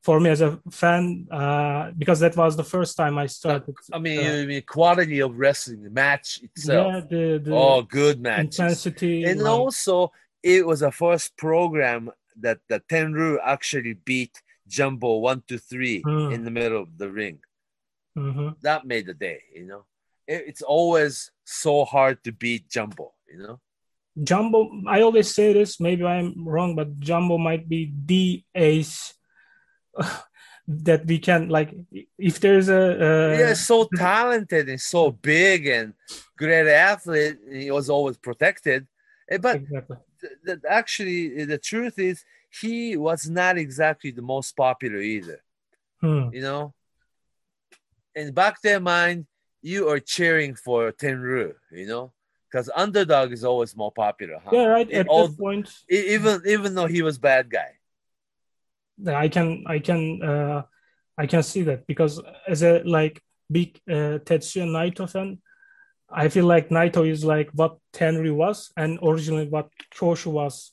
[0.02, 3.74] for me as a fan, uh, because that was the first time I started.
[3.92, 6.86] I mean, uh, you mean quality of wrestling, the match itself.
[6.94, 8.58] yeah, the, the oh, good matches.
[8.58, 9.24] intensity.
[9.24, 10.12] And like- also,
[10.42, 12.10] it was a first program
[12.40, 16.32] that the Tenryu actually beat Jumbo one to three Hmm.
[16.32, 17.38] in the middle of the ring.
[18.16, 18.56] Mhm.
[18.62, 19.84] That made the day, you know.
[20.26, 23.60] It- it's always so hard to beat Jumbo, you know.
[24.22, 29.12] Jumbo, I always say this, maybe I'm wrong, but Jumbo might be the ace
[30.68, 31.74] that we can like.
[32.18, 35.92] If there's a uh, yeah, so talented and so big and
[36.36, 37.38] great athlete.
[37.52, 38.86] He was always protected.
[39.30, 39.96] Eh, But exactly.
[40.20, 42.24] th- th- actually, the truth is,
[42.60, 45.42] he was not exactly the most popular either.
[46.00, 46.28] Hmm.
[46.32, 46.74] you know.
[48.14, 49.26] In back their mind,
[49.62, 52.12] you are cheering for Tenryu, you know,
[52.50, 54.38] because underdog is always more popular.
[54.44, 54.50] Huh?
[54.52, 54.90] Yeah, right.
[54.90, 57.72] It At all- that point, even even though he was bad guy.
[59.06, 60.62] I can, I can, uh,
[61.18, 65.38] I can see that because as a like big uh, Tetsuya Naito fan,
[66.08, 70.72] I feel like Naito is like what Tenryu was, and originally what Choshu was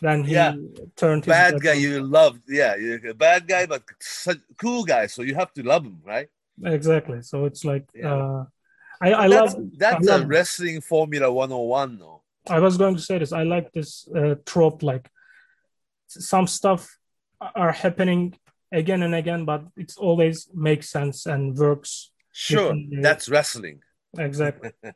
[0.00, 0.54] Then he Yeah.
[0.96, 2.42] turned bad guy you loved.
[2.48, 5.06] Yeah, a bad guy, but such cool guy.
[5.06, 6.28] So you have to love him, right?
[6.64, 7.22] Exactly.
[7.22, 8.14] So it's like Yeah.
[8.14, 8.44] uh,
[9.00, 12.22] I I that's love that's I a wrestling Formula 101, though.
[12.48, 13.32] I was going to say this.
[13.32, 14.82] I like this uh, trope.
[14.82, 15.08] Like
[16.06, 16.98] some stuff
[17.40, 18.34] are happening
[18.72, 22.10] again and again, but it always makes sense and works.
[22.32, 23.82] Sure, that's wrestling.
[24.18, 24.70] Exactly.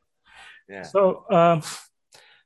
[0.66, 0.82] Yeah.
[0.84, 1.60] So um,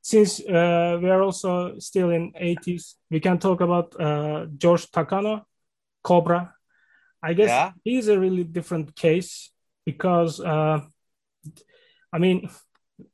[0.02, 5.44] since uh, we are also still in 80s, we can talk about uh, George Takano,
[6.02, 6.52] Cobra.
[7.22, 7.72] I guess Yeah.
[7.85, 9.50] he's a really different case
[9.85, 10.81] because uh,
[12.12, 12.48] I mean,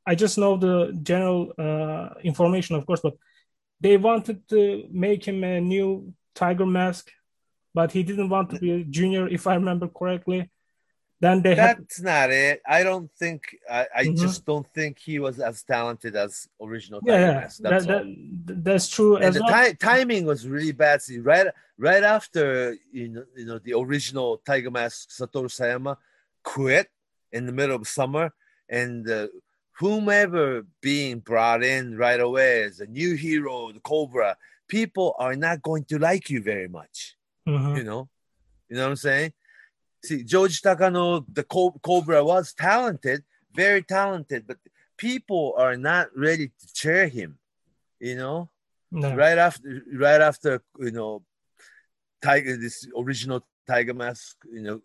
[0.05, 3.13] I just know the general uh, information, of course, but
[3.81, 7.11] they wanted to make him a new Tiger Mask,
[7.73, 10.49] but he didn't want to be a junior, if I remember correctly.
[11.25, 12.61] Then they had That's not it.
[12.77, 13.39] I don't think.
[13.79, 14.17] I, I Mhm.
[14.25, 16.31] just don't think he was as talented as
[16.65, 16.99] original.
[17.03, 18.03] yeah, Tiger yeah, Mask, that, That's that,
[18.67, 19.53] that's true and as the well.
[19.65, 20.97] ti- timing was really bad.
[21.01, 21.47] See, right,
[21.87, 22.43] right after
[22.99, 25.93] you know, you know, the original Tiger Mask Satoru Sayama
[26.43, 26.87] quit
[27.37, 28.25] in the middle of summer,
[28.81, 29.27] and uh,
[29.79, 34.31] whomever being brought in right away as a new hero, the Cobra,
[34.67, 37.15] people are not going to like you very much.
[37.47, 37.77] Mhm.
[37.77, 38.01] You know,
[38.69, 39.31] you know what I'm saying?
[40.05, 44.57] See, George Takano, the Co- Cobra was talented, very talented, but
[44.97, 47.31] people are not ready to cheer him.
[47.99, 48.49] You know,
[48.91, 49.15] No.
[49.23, 49.67] right after
[50.05, 50.51] right after
[50.85, 51.23] you know
[52.21, 54.77] tiger this original tiger mask you know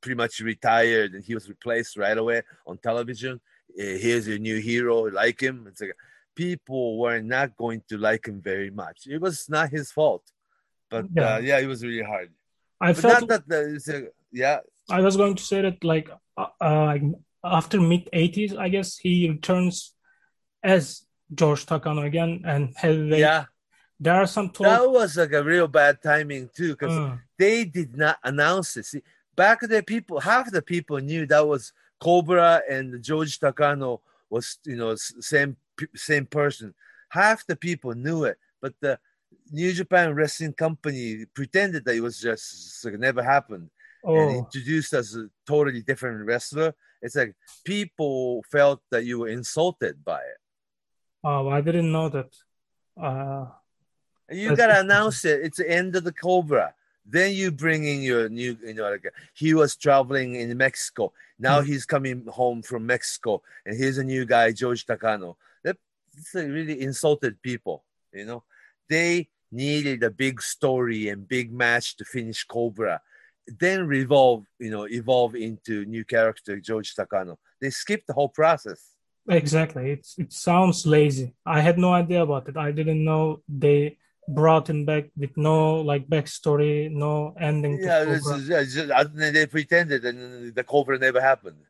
[0.00, 3.34] pretty much retired and he was replaced right away on television
[3.82, 5.96] Uh, here's your new hero like him it's like
[6.44, 10.24] people were not going to like him very much it was not his fault
[10.92, 11.22] but Yeah.
[11.36, 12.30] uh, yeah it was really hard
[12.82, 13.44] I but felt that
[13.96, 14.58] a, yeah
[14.90, 16.98] I was going to say that like uh, uh,
[17.44, 19.94] after mid 80s, I guess he returns
[20.62, 20.82] as
[21.40, 23.20] George Takano again and heavyweight.
[23.28, 23.44] yeah
[24.00, 24.66] There are some talk.
[24.66, 28.86] that was like a real bad timing too because Uh, they did not announce it.
[28.86, 29.02] See,
[29.42, 34.76] back then, people half the people knew that was Cobra and George Takano was you
[34.80, 35.56] know same
[35.94, 36.74] same person.
[37.08, 38.98] Half the people knew it, but the
[39.50, 43.70] New Japan Wrestling Company pretended that it was just like, never happened
[44.04, 46.74] and oh, introduced as a totally different wrestler.
[47.00, 50.38] It's like people felt that you were insulted by it.
[51.24, 52.30] oh, I didn't know that.
[53.00, 53.46] Uh,
[54.30, 55.40] you gotta announce it.
[55.42, 56.74] It's the end of the Cobra.
[57.04, 61.12] Then you bring in your new, you know, like he was traveling in Mexico.
[61.38, 61.66] Now Hmm.
[61.66, 65.36] he's coming home from Mexico, and here's a new guy, George Takano.
[65.64, 65.76] That
[66.16, 67.82] it's like really insulted people.
[68.12, 68.42] You know,
[68.92, 73.00] they needed a big story and big match to finish Cobra,
[73.46, 77.36] then revolve, you know, evolve into new character George Takano.
[77.60, 78.80] They skipped the whole process.
[79.28, 79.92] exactly.
[79.92, 81.34] It's, it sounds lazy.
[81.46, 82.56] I had no idea about it.
[82.56, 87.78] I didn't know they brought him back with no like backstory, no ending.
[87.78, 91.62] to Yeah, this is, yeah, just, they pretended, and the Cobra never happened.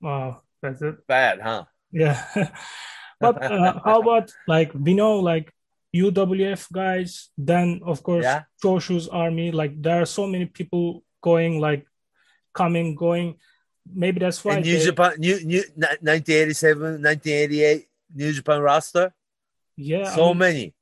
[0.00, 1.06] Wow, that's it.
[1.06, 1.64] Bad, huh?
[1.92, 2.24] Yeah.
[3.20, 5.52] but uh, how about like we know like
[5.94, 8.42] UWF guys, then of course Yeah.
[8.62, 11.86] Choshu's army, like there are so many people going like
[12.54, 13.36] coming, going.
[13.90, 19.14] Maybe that's why And New they- Japan, new, new, 1987, 1988, New Japan roster,
[19.76, 20.74] yeah, I so mean, many.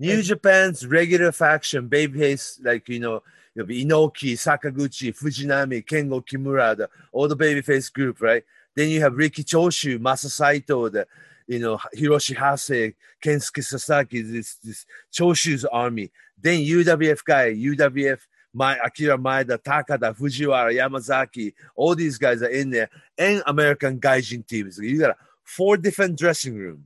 [0.00, 0.22] New.
[0.22, 3.22] Japan's regular faction, babyface, like, you know,
[3.54, 8.44] you'll be Inoki, Sakaguchi, Fujinami, Kengo Kimura, the, all the babyface group, right?
[8.76, 11.06] Then you have Riki Choshu, Masa Saito, the,
[11.48, 16.12] you know, Hiroshi Hase, Kensuke Sasaki, this, this Choshu's army.
[16.40, 18.20] Then UWF guy, UWF,
[18.52, 24.46] my Akira Maeda, Takada, Fujiwara, Yamazaki, all these guys are in there, and American Gaijin
[24.46, 24.78] teams.
[24.78, 26.84] You got four different dressing room.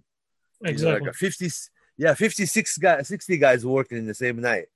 [0.61, 1.01] You know, exactly.
[1.01, 1.51] like a 50,
[1.99, 4.67] yeah, 56 guys, 60 guys working in the same night.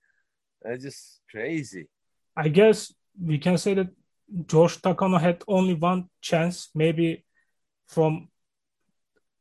[0.63, 1.87] That's just crazy.
[2.37, 3.89] I guess we can say that
[4.47, 7.25] George Takano had only one chance, maybe
[7.87, 8.29] from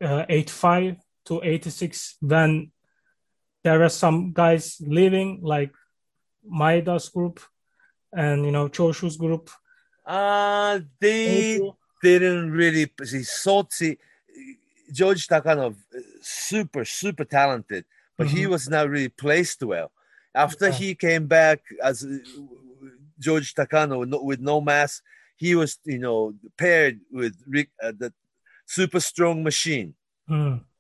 [0.06, 2.72] uh, 85 to 86, when
[3.64, 5.72] there were some guys leaving, like
[6.48, 7.40] Maeda's group
[8.14, 9.50] and you know Choshu's group.
[10.06, 11.60] Uh, they
[12.04, 13.98] didn't really see Sotsi,
[14.92, 17.86] George Takano, uh, super, super talented,
[18.18, 18.52] but he Mhm.
[18.52, 19.92] was not really placed well.
[20.36, 20.78] After Yeah.
[20.78, 22.20] he came back as uh,
[23.18, 25.04] George Takano with no, with no mask,
[25.38, 28.14] he was, you know, paired with Rick, uh, the
[28.66, 29.94] super strong machine.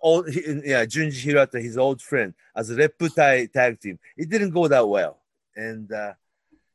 [0.02, 3.98] Old, he, yeah, Junji Hirata, his old friend, as a Reputai tag team.
[4.18, 5.20] It didn't go that well.
[5.56, 6.14] And uh,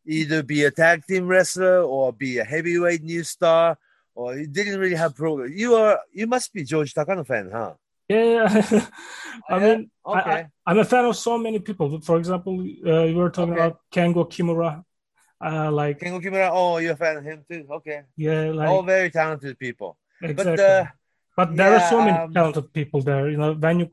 [0.06, 3.78] either be a tag team wrestler or be a heavyweight new star,
[4.14, 5.50] or he didn't really have progress.
[5.54, 7.74] You are, you must be George Takano fan, huh?
[8.08, 8.48] Yeah,
[9.48, 9.58] I Yeah?
[9.58, 10.46] mean, Okay.
[10.66, 12.00] I, am a fan of so many people.
[12.00, 13.62] For example, uh, you were talking Okay.
[13.62, 14.82] about Kengo Kimura.
[15.44, 16.50] Uh, like, Kengo Kimura.
[16.52, 17.66] Oh, you're a fan of him too.
[17.70, 18.02] Okay.
[18.16, 19.96] yeah, like All very talented people.
[20.20, 20.56] exactly.
[20.56, 20.84] But uh,
[21.40, 23.24] But there are so many um, talented people there.
[23.32, 23.88] You know, when you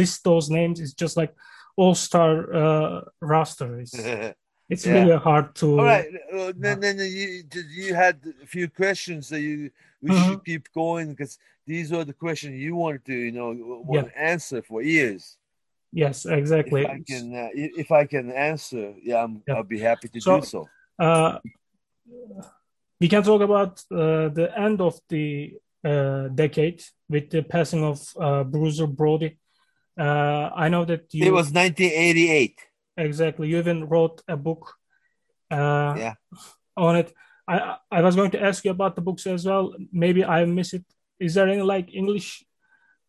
[0.00, 1.32] list those names, it's just like
[1.76, 2.30] all-star
[2.62, 3.70] uh, roster.
[3.82, 3.94] It's,
[4.72, 4.94] it's Yeah.
[4.94, 5.66] really hard to.
[5.78, 6.08] all right.
[6.34, 7.28] Uh, then, then you
[7.82, 9.70] you had a few questions that you
[10.02, 10.22] we Mhm.
[10.24, 11.38] should keep going because
[11.70, 13.48] these are the questions you wanted to you know
[13.90, 15.22] want to answer for years.
[16.02, 16.82] Yes, If exactly.
[16.96, 17.48] I can uh,
[17.82, 19.54] if I can answer, yeah, I'm, Yeah.
[19.56, 20.60] I'll be happy to So- do so.
[21.06, 21.38] Uh,
[23.00, 25.26] we can talk about uh, the end of the
[25.88, 29.38] decade with the passing of uh, Bruiser Brody.
[29.98, 32.58] Uh, I know that you It was 1988.
[32.96, 34.74] exactly you even wrote a book
[35.50, 36.14] uh, Yeah.
[36.76, 37.12] on it.
[37.46, 39.74] I I was going to ask you about the books as well.
[39.92, 40.84] Maybe I miss it.
[41.20, 42.44] Is there any like English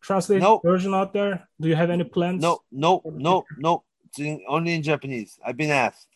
[0.02, 0.60] translated No.
[0.62, 1.48] version out there?
[1.60, 2.42] Do you have any plans?
[2.42, 3.82] No, no, no, no.
[4.04, 5.38] It's in, only in Japanese.
[5.44, 6.08] I've been asked.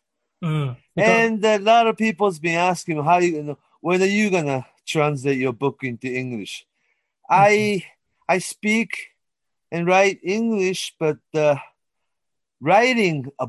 [0.44, 4.30] Mm, because- And a lot of people's been asking how you know when are you
[4.30, 6.66] gonna translate your book into English?
[7.28, 7.84] I
[8.28, 8.90] I speak
[9.70, 11.56] and write English, but uh,
[12.60, 13.48] writing a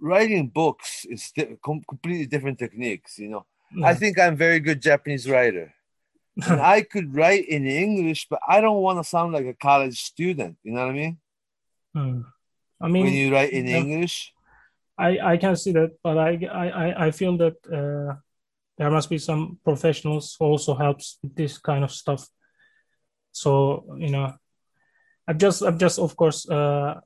[0.00, 3.18] writing books is di- com- completely different techniques.
[3.18, 3.46] You know,
[3.84, 5.72] I think I'm a very good Japanese writer,
[6.40, 10.56] I could write in English, but I don't want to sound like a college student.
[10.62, 11.18] You know what I mean?
[11.96, 12.24] Mm.
[12.80, 13.78] I mean, when you write in yeah.
[13.78, 14.32] English,
[14.98, 18.16] I, I can see that, but I, I, I- I feel that uh,
[18.78, 22.26] there must be some professionals who also helps with this kind of stuff.
[23.32, 24.32] So, you know,
[25.28, 27.00] I'm just, I'm just, of course, uh,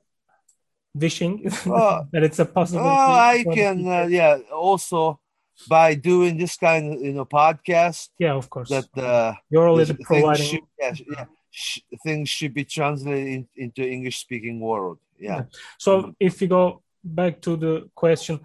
[0.93, 2.05] wishing Oh.
[2.11, 2.89] that it's a possibility.
[2.89, 4.37] Oh, I can, uh, yeah.
[4.53, 5.19] Also,
[5.67, 8.69] by doing this kind of you know podcast, yeah, of course.
[8.69, 10.45] that uh, You're already things providing.
[10.45, 14.99] should, yeah, yeah, sh- things should be translated in, into English speaking world.
[15.19, 15.45] Yeah,
[15.79, 18.39] So if we go back to the question,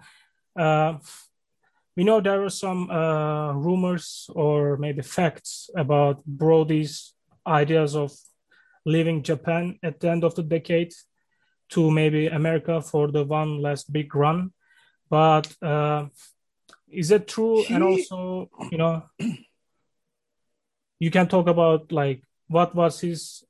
[0.57, 0.97] uh,
[1.95, 7.13] we know there were some uh, rumors or maybe facts about Brody's
[7.45, 8.11] ideas of
[8.85, 10.93] leaving Japan at the end of the decade
[11.69, 14.51] to maybe America for the one last big run.
[15.09, 16.07] But uh,
[16.89, 17.63] is it true?
[17.69, 19.03] and also, you know,
[20.99, 23.43] you can talk about like what was his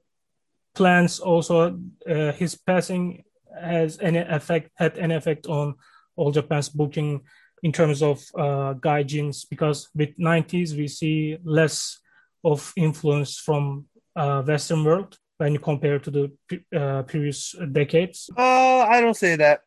[0.73, 1.79] plans also
[2.09, 5.75] uh, his passing has any effect had any effect on
[6.15, 7.21] all japan's booking
[7.63, 11.99] in terms of uh, gaijins because with 90s we see less
[12.43, 16.31] of influence from uh, western world when you compare to the
[16.77, 19.61] uh, previous decades uh, I don't say that.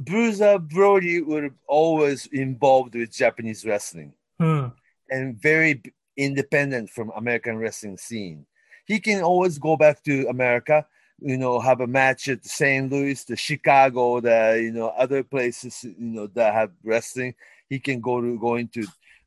[0.00, 4.12] Bruiser Brody were always involved with Japanese wrestling.
[4.40, 4.66] Hmm.
[5.10, 5.82] and very
[6.16, 8.46] independent from American wrestling scene.
[8.86, 10.86] He can always go back to America,
[11.20, 12.90] you know, have a match at St.
[12.90, 17.34] Louis, the Chicago, the you know other places, you know that have wrestling.
[17.68, 18.86] He can go to go into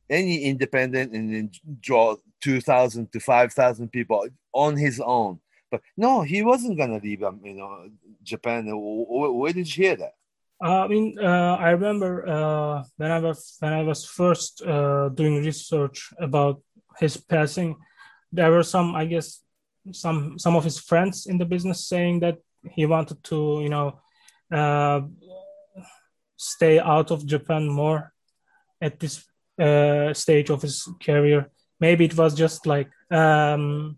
[0.10, 5.40] any independent and then draw two thousand to five thousand people on his own.
[5.70, 7.90] But no, he wasn't gonna leave, um, you know,
[8.24, 8.68] Japan.
[8.68, 10.14] Wh- wh- Where did you hear that?
[10.62, 15.44] I mean, uh, I remember uh, when I was when I was first uh, doing
[15.44, 16.62] research about
[17.00, 17.78] his passing,
[18.32, 19.42] there were some, I guess,
[19.92, 22.38] some some of his friends in the business saying that
[22.76, 24.00] he wanted to, you know,
[24.52, 25.02] uh,
[26.38, 28.14] stay out of Japan more
[28.82, 29.26] at this
[29.60, 31.50] uh, stage of his career.
[31.80, 33.98] Maybe it was just like um,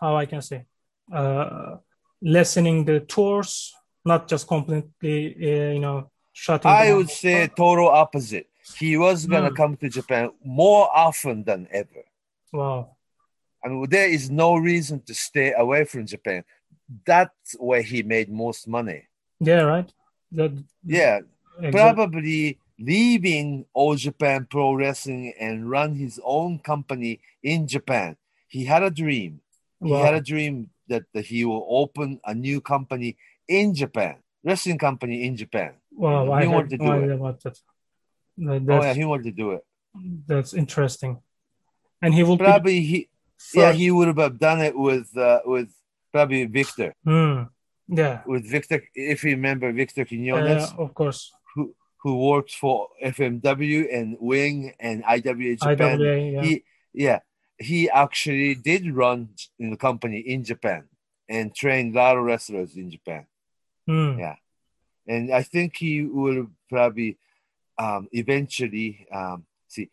[0.00, 0.66] how I can say,
[1.12, 1.76] uh,
[2.22, 3.72] lessening the tours
[4.04, 6.70] not just completely, uh, you know, shutting.
[6.70, 8.48] I would say total opposite.
[8.78, 9.54] He was gonna Hmm.
[9.56, 12.04] come to Japan more often than ever.
[12.52, 12.96] Wow.
[13.64, 16.44] I mean, there is no reason to stay away from Japan.
[17.06, 19.04] That's where he made most money.
[19.40, 19.62] Yeah.
[19.62, 19.92] Right.
[20.32, 20.52] That.
[20.84, 21.20] Yeah,
[21.70, 28.16] probably leaving All Japan Pro Wrestling and run his own company in Japan.
[28.48, 29.40] He had a dream.
[29.82, 33.16] He had a dream that, that he will open a new company
[33.48, 35.74] in Japan, wrestling company in Japan.
[35.92, 36.24] Wow.
[36.38, 37.02] he I wanted to no do it.
[37.04, 37.54] idea about that.
[37.54, 37.62] That-
[38.38, 39.64] Oh That's, yeah, he wanted to do it.
[40.26, 41.18] that's interesting.
[42.02, 43.08] And he will Probably he,
[43.52, 45.68] the yeah, he would have done it with uh, with
[46.12, 47.42] probably Victor, Hmm.
[47.88, 48.22] Yeah.
[48.26, 48.82] with Victor.
[48.94, 51.32] If you remember Victor Quinones, Uh, of course.
[51.54, 56.00] who who worked for FMW and Wing and IWA Japan.
[56.00, 56.16] IWA.
[56.18, 56.42] Yeah.
[56.42, 57.18] He yeah,
[57.58, 59.28] he actually did run
[59.58, 60.84] in the company in Japan
[61.28, 63.26] and trained a lot of wrestlers in Japan.
[63.86, 64.18] Hmm.
[64.18, 64.36] yeah.
[65.06, 67.18] And I think he will probably
[67.78, 69.90] um, eventually um, see.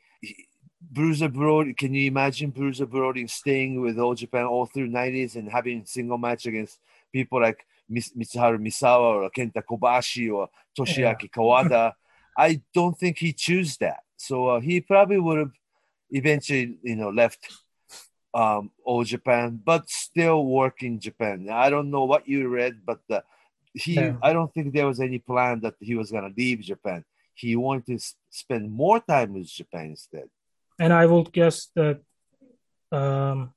[0.90, 5.50] Bruiser Brody, can you imagine Bruiser Brody staying with All Japan all through 90s and
[5.50, 6.80] having single match against
[7.14, 11.30] people like Mitsuharu Misawa or Kenta Kobashi or Toshiaki yeah.
[11.36, 11.94] Kawada?
[12.38, 14.00] I don't think he chose that.
[14.18, 15.52] So uh, he probably would have
[16.10, 17.52] eventually, you know, left
[18.34, 21.48] um, All Japan, but still work in Japan.
[21.52, 23.22] I don't know what you read, but uh,
[23.74, 24.16] he, yeah.
[24.22, 27.06] I don't think there was any plan that he was going to leave Japan.
[27.34, 30.30] He wanted to spend more time with Japan instead
[30.82, 32.00] and I would guess that
[32.92, 33.54] um,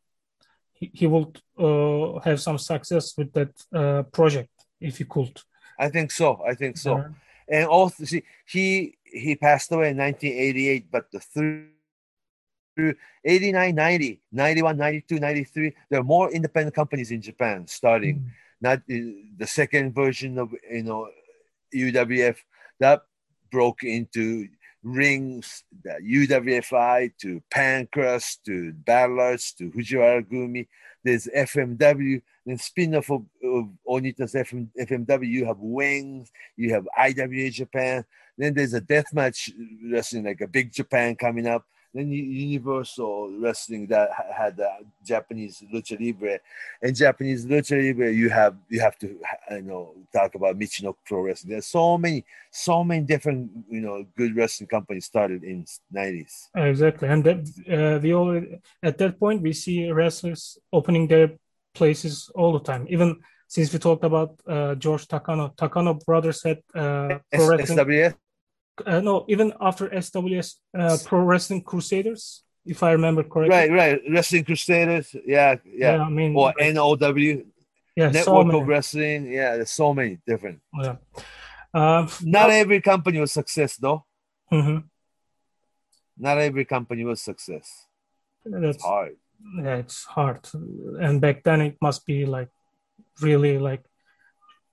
[0.75, 5.41] he, he would uh, have some success with that uh, project if he could.
[5.79, 6.43] I think so.
[6.47, 6.93] I think so.
[6.99, 7.09] Uh,
[7.49, 12.95] and also, see, he he passed away in 1988, but the through
[13.25, 18.17] 89, 90, 91, 92, 93, there are more independent companies in Japan starting.
[18.17, 18.31] Mm.
[18.61, 21.09] Not the second version of you know
[21.75, 22.37] UWF
[22.81, 23.03] that
[23.51, 24.49] broke into
[24.85, 30.69] rings, the UWFI to Pancrase to Battlers to Fujiwara Gumi.
[31.03, 37.51] There's FMW, then spin-off of, of Onita's FM, FMW, you have Wings, you have IWA
[37.51, 38.05] Japan.
[38.39, 39.53] Then there's a deathmatch
[39.91, 41.67] wrestling, like a Big Japan coming up.
[41.95, 44.69] Then Universal Wrestling that had the
[45.05, 46.41] Japanese lucha libre,
[46.83, 49.17] and Japanese lucha libre you have you have to
[49.53, 51.53] you know talk about Michinoku Pro Wrestling.
[51.53, 55.65] There's so many so many different you know good wrestling companies started in
[55.95, 56.49] 90s.
[56.57, 57.39] Exactly, and that
[57.71, 58.43] uh, we all
[58.83, 61.31] at that point we see wrestlers opening their
[61.75, 62.87] places all the time.
[62.89, 67.79] Even since we talked about uh, George Takano, Takano brothers had uh, pro wrestling.
[67.79, 68.15] SWF?
[68.85, 73.57] Uh, no, even after SWS uh, Pro Wrestling Crusaders, if I remember correctly.
[73.57, 74.01] Right, right.
[74.11, 75.15] Wrestling Crusaders.
[75.27, 75.97] Yeah, yeah.
[75.97, 77.43] yeah I mean, or NOW.
[77.97, 79.31] Yeah, Network so of Wrestling.
[79.31, 80.61] Yeah, there's so many different.
[80.77, 80.97] Yeah.
[81.73, 84.05] Um, Not every company was success, though.
[84.53, 84.79] Mm-hmm.
[86.19, 87.87] Not every company was success.
[88.45, 89.17] That's it's hard.
[89.63, 90.49] Yeah, it's hard.
[90.53, 92.49] And back then, it must be like
[93.21, 93.85] really like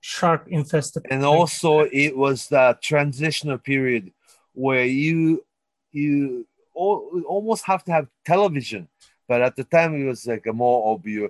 [0.01, 1.05] shark infested.
[1.09, 4.11] And also, it was that transitional period
[4.53, 5.45] where you
[5.91, 8.87] you almost have to have television,
[9.27, 11.29] but at the time it was like a more of your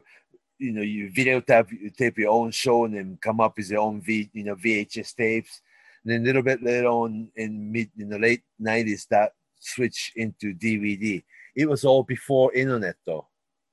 [0.58, 3.82] you know you videotape you tape your own show and then come up with your
[3.82, 5.62] own v you know VHS tapes.
[6.04, 10.16] And then a little bit later on in mid in the late nineties that switched
[10.16, 11.24] into DVD.
[11.56, 13.28] It was all before internet though,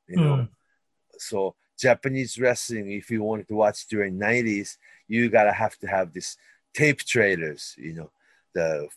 [0.08, 0.36] you know.
[0.36, 0.48] Mm.
[1.18, 4.76] So Japanese wrestling, if you wanted to watch during 90s,
[5.06, 6.36] you gotta have to have this
[6.74, 8.10] tape trailers, you know,
[8.54, 8.88] the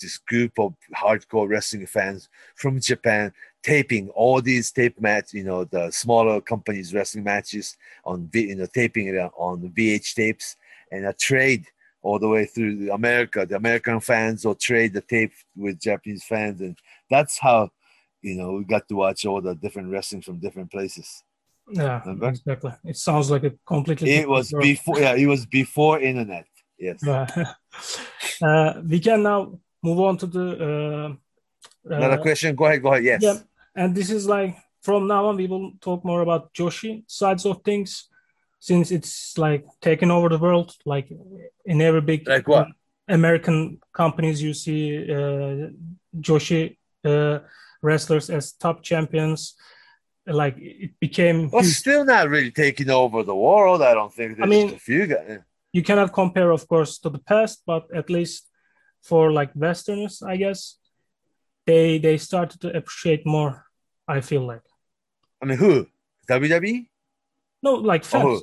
[0.00, 5.64] this group of hardcore wrestling fans from Japan taping all these tape matches, you know,
[5.64, 10.56] the smaller companies wrestling matches on, you know, taping it on VH tapes
[10.92, 11.66] and a trade
[12.02, 13.44] all the way through America.
[13.44, 16.78] The American fans will trade the tape with Japanese fans, and
[17.10, 17.70] that's how,
[18.22, 21.24] you know, we got to watch all the different wrestling from different places.
[21.68, 22.28] Yeah, Remember?
[22.28, 22.72] exactly.
[22.84, 24.10] It sounds like a completely.
[24.10, 24.62] It was world.
[24.62, 25.00] before.
[25.00, 26.46] Yeah, it was before internet.
[26.78, 27.06] Yes.
[28.42, 30.46] uh, we can now move on to the.
[30.50, 32.54] Uh, Another uh, question.
[32.54, 32.82] Go ahead.
[32.82, 33.04] Go ahead.
[33.04, 33.22] Yes.
[33.22, 33.38] Yeah,
[33.74, 37.62] and this is like from now on we will talk more about Joshi sides of
[37.64, 38.08] things,
[38.60, 40.74] since it's like taking over the world.
[40.84, 41.10] Like
[41.64, 42.68] in every big like what
[43.08, 45.70] American companies, you see uh,
[46.20, 47.40] Joshi uh,
[47.82, 49.56] wrestlers as top champions
[50.26, 51.50] like it became.
[51.50, 51.74] Well, huge.
[51.74, 53.82] still not really taking over the world.
[53.82, 54.36] I don't think.
[54.36, 55.40] There's I mean, a few guys.
[55.72, 58.48] You cannot compare, of course, to the past, but at least
[59.02, 60.78] for like Westerners, I guess
[61.66, 63.64] they they started to appreciate more.
[64.08, 64.62] I feel like.
[65.42, 65.86] I mean, who
[66.28, 66.86] WWE?
[67.62, 68.42] No, like fans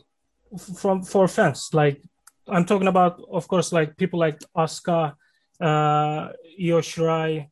[0.51, 1.69] oh, from for fans.
[1.73, 2.01] Like
[2.47, 5.15] I'm talking about, of course, like people like Asuka,
[5.59, 6.29] uh,
[6.59, 7.47] Io Shirai,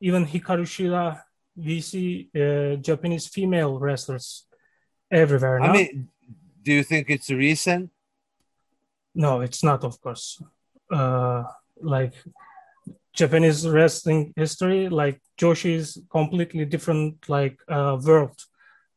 [0.00, 1.20] even Hikaru Shida
[1.56, 4.44] we see uh, Japanese female wrestlers
[5.10, 5.66] everywhere now.
[5.66, 6.08] I mean,
[6.62, 7.90] do you think it's recent?
[9.14, 10.42] No, it's not, of course.
[10.90, 11.44] Uh,
[11.80, 12.14] like
[13.14, 18.38] Japanese wrestling history, like Joshi is completely different, like uh, world.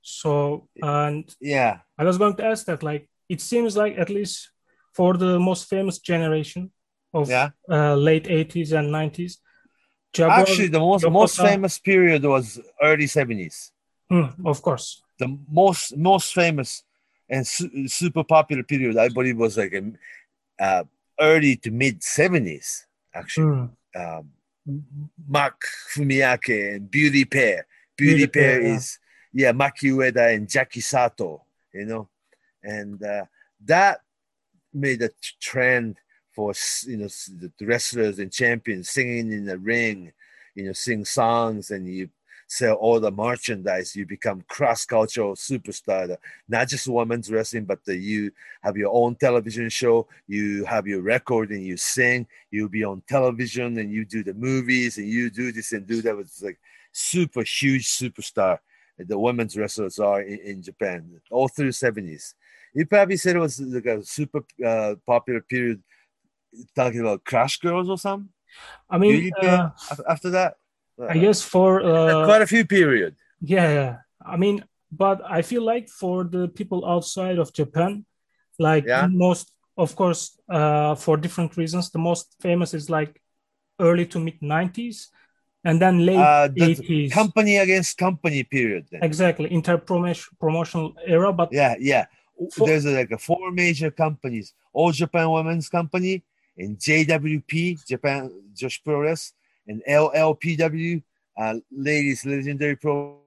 [0.02, 4.50] So, and yeah, I was going to ask that, like, it seems like at least
[4.94, 6.72] for the most famous generation
[7.14, 7.50] of yeah.
[7.70, 9.38] uh, late 80s and 90s,
[10.14, 13.72] Jaguar, Actually, the most most famous period was early seventies.
[14.12, 16.84] Mm, of course, the most most famous
[17.30, 19.84] and su- super popular period, I believe, was like a,
[20.64, 20.84] uh,
[21.20, 22.88] early to mid seventies.
[23.14, 24.20] Actually, mm.
[24.20, 24.30] um,
[25.28, 25.62] Mach
[25.94, 27.68] Fumiake and Beauty Pair.
[27.96, 28.98] Beauty, Beauty Pair, Pair is
[29.32, 29.48] yeah.
[29.48, 31.44] yeah Maki Ueda and Jackie Sato.
[31.72, 32.10] You know,
[32.64, 33.26] and uh,
[33.66, 34.02] that
[34.74, 35.98] made a trend
[36.40, 36.54] for
[36.88, 37.10] you know
[37.58, 40.14] the wrestlers and champions singing in the ring,
[40.56, 42.08] you know, sing songs and you
[42.48, 43.94] sell all the merchandise.
[43.94, 46.16] You become cross-cultural superstar.
[46.48, 48.32] Not just women's wrestling, but the, you
[48.64, 50.08] have your own television show.
[50.28, 52.26] You have your record and you sing.
[52.52, 56.02] You'll be on television and you do the movies and you do this and do
[56.04, 56.18] that.
[56.20, 56.60] It's like
[56.94, 58.60] super huge superstar.
[58.98, 62.34] The women's wrestlers are in, in Japan all through the 70s.
[62.74, 65.82] You probably said it was like a super uh, popular period
[66.76, 68.30] talking about Crush Girls or something.
[68.90, 69.70] I mean, uh,
[70.08, 70.56] after that,
[71.08, 73.16] I guess for uh, quite a few period.
[73.42, 73.96] Yeah, yeah.
[74.26, 78.06] I mean, but I feel like for the people outside of Japan,
[78.58, 79.08] like yeah.
[79.08, 83.22] most, of course, uh, for different reasons, the most famous is like
[83.80, 85.08] early to mid '90s,
[85.64, 87.12] and then late uh, 80s.
[87.12, 88.88] Company against company period.
[88.92, 89.04] Then.
[89.04, 91.32] Exactly, inter promotional era.
[91.32, 92.06] But yeah, yeah.
[92.56, 96.24] For, There's like a four major companies: All Japan Women's Company
[96.60, 99.36] and JWP, Japan Josh Pro Wrestling
[99.68, 101.02] and LLPW,
[101.38, 103.20] uh, Ladies Legendary Pro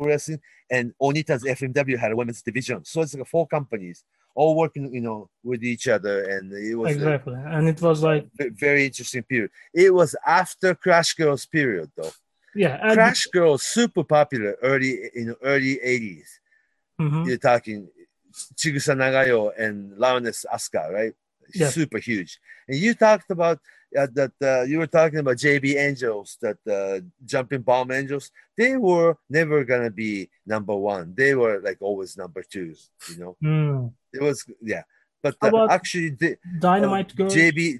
[0.00, 2.84] Wrestling, and Onita's FMW had a women's division.
[2.84, 4.04] So it's like four companies
[4.34, 7.34] all working, you know, with each other, and it was exactly.
[7.34, 9.50] A, and it was like very interesting period.
[9.74, 12.10] It was after Crush Girls period, though.
[12.54, 16.28] Yeah, Crush Girls super popular early in early 80s.
[17.00, 17.24] Mm-hmm.
[17.24, 17.88] You're talking
[18.56, 21.12] Chigusa Nagayo and Lioness Asuka, right?
[21.54, 21.70] Yeah.
[21.70, 22.38] Super huge.
[22.68, 23.58] And you talked about
[23.96, 28.30] uh, that uh, you were talking about JB Angels, that uh, jumping bomb angels.
[28.56, 31.14] They were never gonna be number one.
[31.14, 32.74] They were like always number two.
[33.10, 33.92] You know, mm.
[34.12, 34.82] it was yeah.
[35.22, 37.34] But uh, actually, the, Dynamite Girls.
[37.34, 37.78] JB,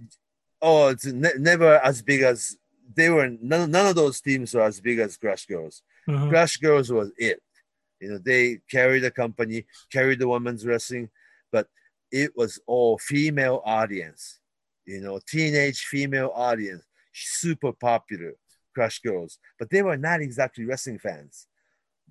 [0.60, 2.56] oh, it's ne- never as big as
[2.94, 3.28] they were.
[3.28, 5.82] None, none of those teams were as big as Crush Girls.
[6.08, 6.28] Mm-hmm.
[6.28, 7.40] Crush Girls was it.
[8.00, 11.10] You know, they carried the company, carried the women's wrestling,
[11.50, 11.68] but
[12.12, 14.40] it was all female audience
[14.84, 18.34] you know, teenage female audience, super popular,
[18.74, 21.46] Crush Girls, but they were not exactly wrestling fans.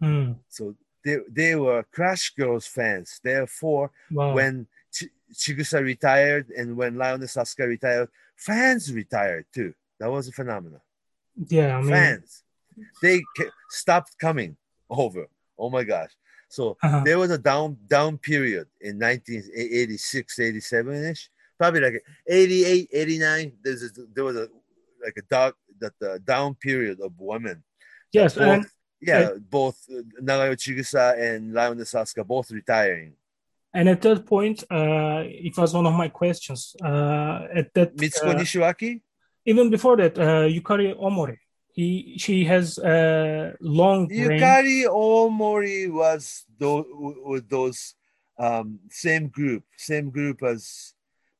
[0.01, 0.37] Mm.
[0.49, 3.19] So they, they were Crush Girls fans.
[3.23, 4.33] Therefore, wow.
[4.33, 9.73] when Ch- Chigusa retired and when Lioness Asuka retired, fans retired too.
[9.99, 10.81] That was a phenomenon.
[11.47, 11.89] Yeah, I mean...
[11.89, 12.43] fans.
[13.01, 13.21] They
[13.69, 14.55] stopped coming
[14.89, 15.27] over.
[15.57, 16.11] Oh my gosh.
[16.51, 17.01] So uh-huh.
[17.05, 21.29] there was a down down period in 1986, 87 ish
[21.61, 23.51] probably like 88, 89.
[23.63, 24.47] There's a, there was a
[25.05, 27.63] like a dark that the down period of women.
[28.11, 28.65] Yes, both, and,
[28.99, 33.13] yeah, both uh, Nagayo Chigusa and Lioness Asuka both retiring.
[33.73, 36.75] And at that point, uh, it was one of my questions.
[36.83, 39.01] Uh, at that Mitsuko uh, Nishiwaki.
[39.45, 41.37] Even before that, uh, Yukari Omori.
[41.73, 44.09] He she has a long.
[44.09, 47.95] Yukari Omori was those with those
[48.37, 50.93] um, same group, same group as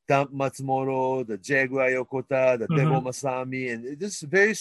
[0.08, 2.76] Dump Matsumoto, the Jaguar Yokota, the mm-hmm.
[2.76, 4.56] Devil Masami, and this is very,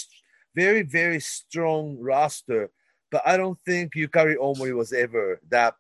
[0.54, 2.70] very, very strong roster.
[3.10, 5.74] But I don't think Yukari Omori was ever that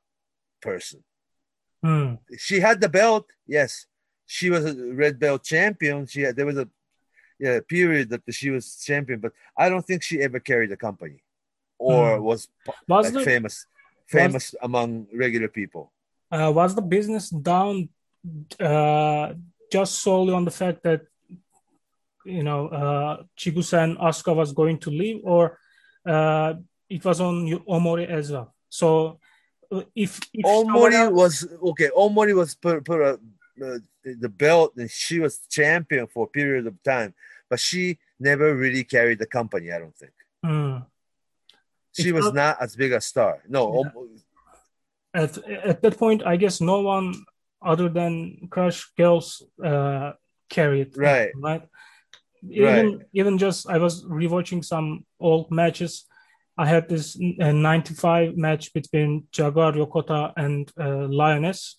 [0.60, 1.04] person.
[1.84, 2.18] Mm.
[2.36, 3.86] She had the belt, yes.
[4.26, 6.06] She was a red belt champion.
[6.06, 6.68] She had there was a
[7.40, 11.22] yeah period that she was champion, but I don't think she ever carried a company
[11.78, 12.22] or mm.
[12.22, 12.48] was,
[12.86, 13.66] was like, the, famous
[14.06, 15.90] famous was, among regular people.
[16.30, 17.88] Uh, was the business down
[18.60, 19.32] uh,
[19.72, 21.02] just solely on the fact that
[22.24, 25.58] you know uh, Chigusa and Asuka was going to leave, or
[26.06, 26.54] uh,
[26.88, 28.54] it was on Omori as well.
[28.68, 29.18] So
[29.72, 31.12] uh, if, if Omori else...
[31.12, 33.12] was okay, Omori was put, put a,
[33.64, 37.14] uh, the belt and she was champion for a period of time,
[37.50, 39.72] but she never really carried the company.
[39.72, 40.12] I don't think.
[40.46, 40.86] Mm.
[41.92, 42.34] She it's was not...
[42.34, 43.42] not, as big a star.
[43.48, 43.84] No.
[43.84, 45.22] Yeah.
[45.22, 47.14] At, at that point, I guess no one
[47.60, 50.12] other than Crush Girls uh,
[50.48, 50.96] carried.
[50.96, 51.30] Right.
[51.36, 51.62] Right.
[52.48, 53.06] Even right.
[53.12, 56.06] even just I was rewatching some old matches.
[56.56, 61.76] I had this uh, 95 match between Jaguar Yokota and uh, Lioness.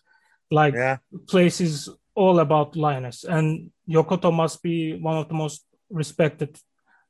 [0.52, 0.98] Like yeah.
[1.28, 6.58] places all about Lioness and Yokota must be one of the most respected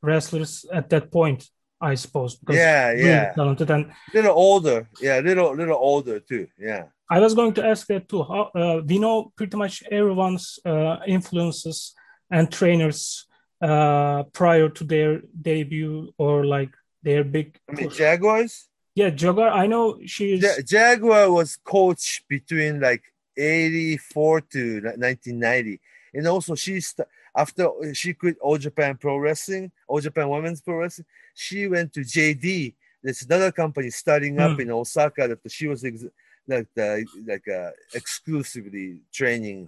[0.01, 1.47] wrestlers at that point,
[1.79, 2.37] I suppose.
[2.49, 3.33] yeah, yeah.
[3.33, 4.89] Talented and little older.
[5.01, 6.47] Yeah, little little older too.
[6.57, 6.85] Yeah.
[7.09, 8.23] I was going to ask that too.
[8.23, 11.93] How, uh, we know pretty much everyone's uh, influences
[12.29, 13.27] and trainers
[13.61, 16.71] uh, prior to their debut or like
[17.03, 17.59] their big.
[17.69, 18.67] I mean, Jaguars.
[18.95, 19.49] Yeah, Jaguar.
[19.49, 20.41] I know she's.
[20.41, 23.03] Ja- Jaguar was coach between like
[23.37, 25.79] '84 to 1990,
[26.13, 26.95] and also she she's
[27.35, 31.05] after she quit All Japan Pro Wrestling, All Japan Women's Pro Wrestling.
[31.33, 32.75] She went to JD.
[33.03, 34.61] There's another company starting up mm.
[34.61, 35.83] in Osaka that she was.
[35.83, 36.05] Ex-
[36.47, 39.67] like the like a exclusively training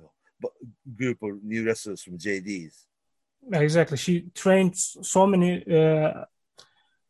[0.97, 2.85] group of new wrestlers from JDs.
[3.51, 3.97] Exactly.
[3.97, 6.25] She trained so many uh,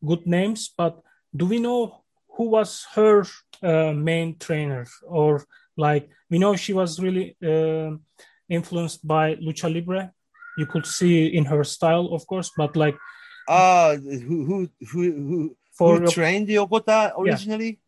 [0.06, 1.02] good names, but
[1.36, 2.04] do we know
[2.36, 3.24] who was her
[3.62, 4.88] uh, main trainer?
[5.04, 5.46] Or
[5.78, 7.92] like we know she was really uh,
[8.50, 10.12] influenced by lucha libre.
[10.58, 12.96] You could see in her style, of course, but like
[13.48, 17.80] uh who who who who, For who trained Yokota originally?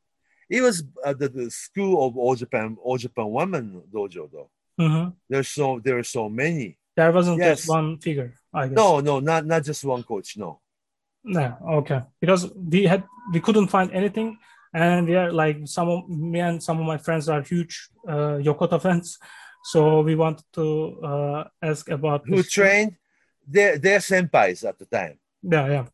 [0.49, 4.49] It was uh, the, the school of All Japan All Japan Women Dojo though.
[4.79, 5.13] Mhm.
[5.29, 6.77] There's so there are so many.
[6.97, 7.59] there wasn't Yes.
[7.59, 8.33] just one figure.
[8.53, 8.75] I guess.
[8.75, 10.38] No, no, not not just one coach.
[10.38, 10.59] No.
[11.23, 12.01] No, okay.
[12.21, 14.38] Because we had we couldn't find anything,
[14.76, 17.76] and yeah, like some of me and some of my friends are huge
[18.13, 19.17] uh, Yokota fans,
[19.71, 20.65] so we wanted to
[21.09, 22.93] uh, ask about Who trained?
[23.55, 25.15] Their their senpais at the time.
[25.53, 25.86] Yeah, yeah.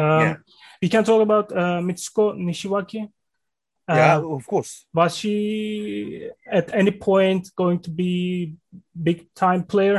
[0.00, 0.36] Um, Yeah.
[0.82, 3.02] We can talk about uh, Mitsuko Nishiwaki.
[3.88, 4.86] Uh, yeah, of course.
[4.94, 5.34] Was she
[6.58, 8.54] at any point going to be
[9.08, 9.98] big time player?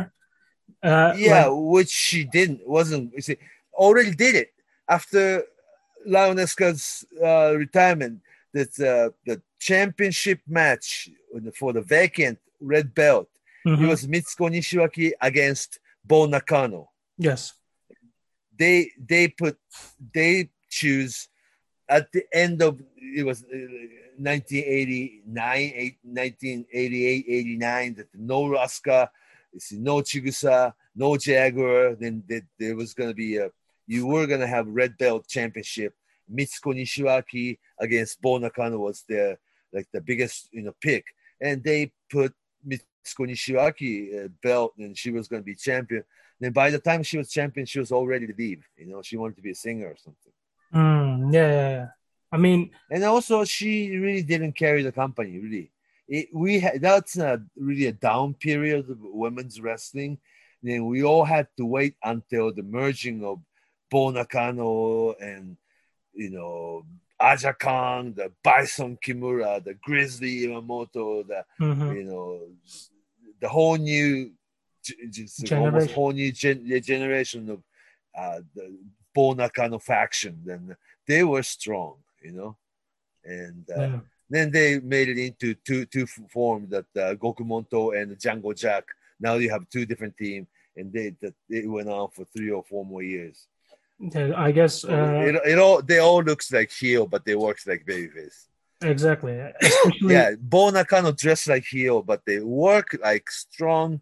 [0.84, 2.62] Uh, yeah, like- which she didn't.
[2.68, 3.38] Wasn't you see?
[3.74, 4.50] Already did it
[4.88, 5.44] after
[6.06, 8.22] Lioness Asuka's uh, retirement.
[8.54, 11.10] That uh, the championship match
[11.58, 13.30] for the vacant red belt.
[13.66, 13.84] Mhm.
[13.84, 16.90] It was Mitsuko Nishiwaki against Bull Nakano.
[17.18, 17.54] yes.
[18.58, 19.58] They they put
[20.14, 21.28] they choose
[21.90, 23.58] at the end of it was uh,
[24.18, 28.54] 1989, eight- 1988, 89 that no
[29.54, 31.96] it's no Chigusa, no Jaguar.
[31.96, 32.24] Then
[32.60, 33.50] there was going to be a
[33.88, 35.94] you were going to have red belt championship.
[36.32, 39.38] Mitsuko Nishiwaki against Bull Nakano was the
[39.74, 41.06] like the biggest you know pick,
[41.42, 42.34] and they put
[42.66, 46.04] Mitsuko Nishiwaki uh, belt, and she was going to be champion.
[46.40, 48.66] Then by the time she was champion, she was already to leave.
[48.78, 50.34] You know, she wanted to be a singer or something.
[50.74, 51.88] Mm, yeah, yeah, yeah.
[52.32, 55.38] I mean, And also, she really didn't carry the company.
[55.38, 55.72] Really,
[56.08, 60.18] it, we had that's a, really a down period of women's wrestling.
[60.64, 63.42] Then we all had to wait until the merging of
[63.92, 65.58] Bull Nakano and
[66.14, 66.86] you know
[67.20, 71.96] Aja Kong, the Bison Kimura, the Grizzly Iwamoto, the mhm.
[71.96, 72.40] you know
[73.40, 74.32] the whole new
[75.12, 75.76] just Generation.
[75.76, 77.62] almost whole new gen- generation of
[78.18, 78.78] uh the
[79.14, 80.76] Bull Nakano faction then
[81.08, 82.58] they were strong you know
[83.24, 84.00] and uh, yeah.
[84.30, 88.86] then they made it into two two form that uh, Gokumonto and Jungle Jack
[89.20, 92.64] now you have two different team and they that it went on for three or
[92.64, 93.48] four more years
[94.16, 97.86] I guess uh, it, it all they all looks like heel but they works like
[97.86, 98.48] babyface
[98.82, 99.40] exactly.
[99.62, 104.02] Especially, yeah, Bull Nakano dress like heel, but they work like strong.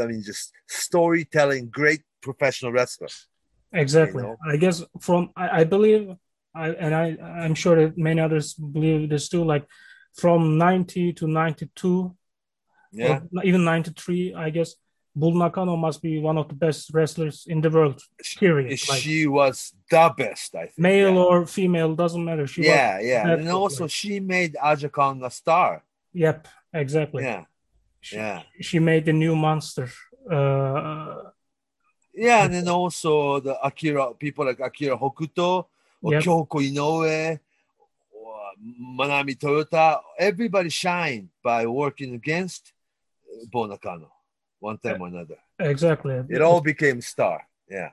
[0.00, 3.26] I mean, just storytelling, great professional wrestlers.
[3.72, 4.22] exactly.
[4.22, 4.36] you know?
[4.48, 6.14] I guess from I, I believe
[6.54, 9.44] I and I I'm sure that many others believe this too.
[9.44, 9.66] Like
[10.14, 12.16] from ninety to ninety two,
[12.92, 14.74] Yeah, even ninety three, I guess
[15.14, 18.00] Bull Nakano must be one of the best wrestlers in the world.
[18.38, 18.70] Period.
[18.88, 20.54] Like she was the best.
[20.54, 20.78] I think.
[20.78, 21.20] male yeah.
[21.20, 22.46] or female doesn't matter.
[22.46, 25.84] She was yeah, yeah, and also like- she made Aja Kong a star.
[26.14, 27.24] Yep, exactly.
[27.24, 27.44] Yeah,
[28.00, 29.90] She, yeah, she made the new monster.
[30.30, 31.30] Uh,
[32.14, 35.66] yeah, and then also the Akira people like Akira Hokuto
[36.00, 36.22] or Yep.
[36.22, 37.38] Kyoko Inoue
[38.12, 38.40] or
[38.98, 40.00] Manami Toyota.
[40.18, 42.72] Everybody shined by working against
[43.50, 44.10] Bull Nakano
[44.62, 45.38] one time or another.
[45.58, 46.14] exactly.
[46.28, 47.38] It all became star.
[47.68, 47.90] Yeah.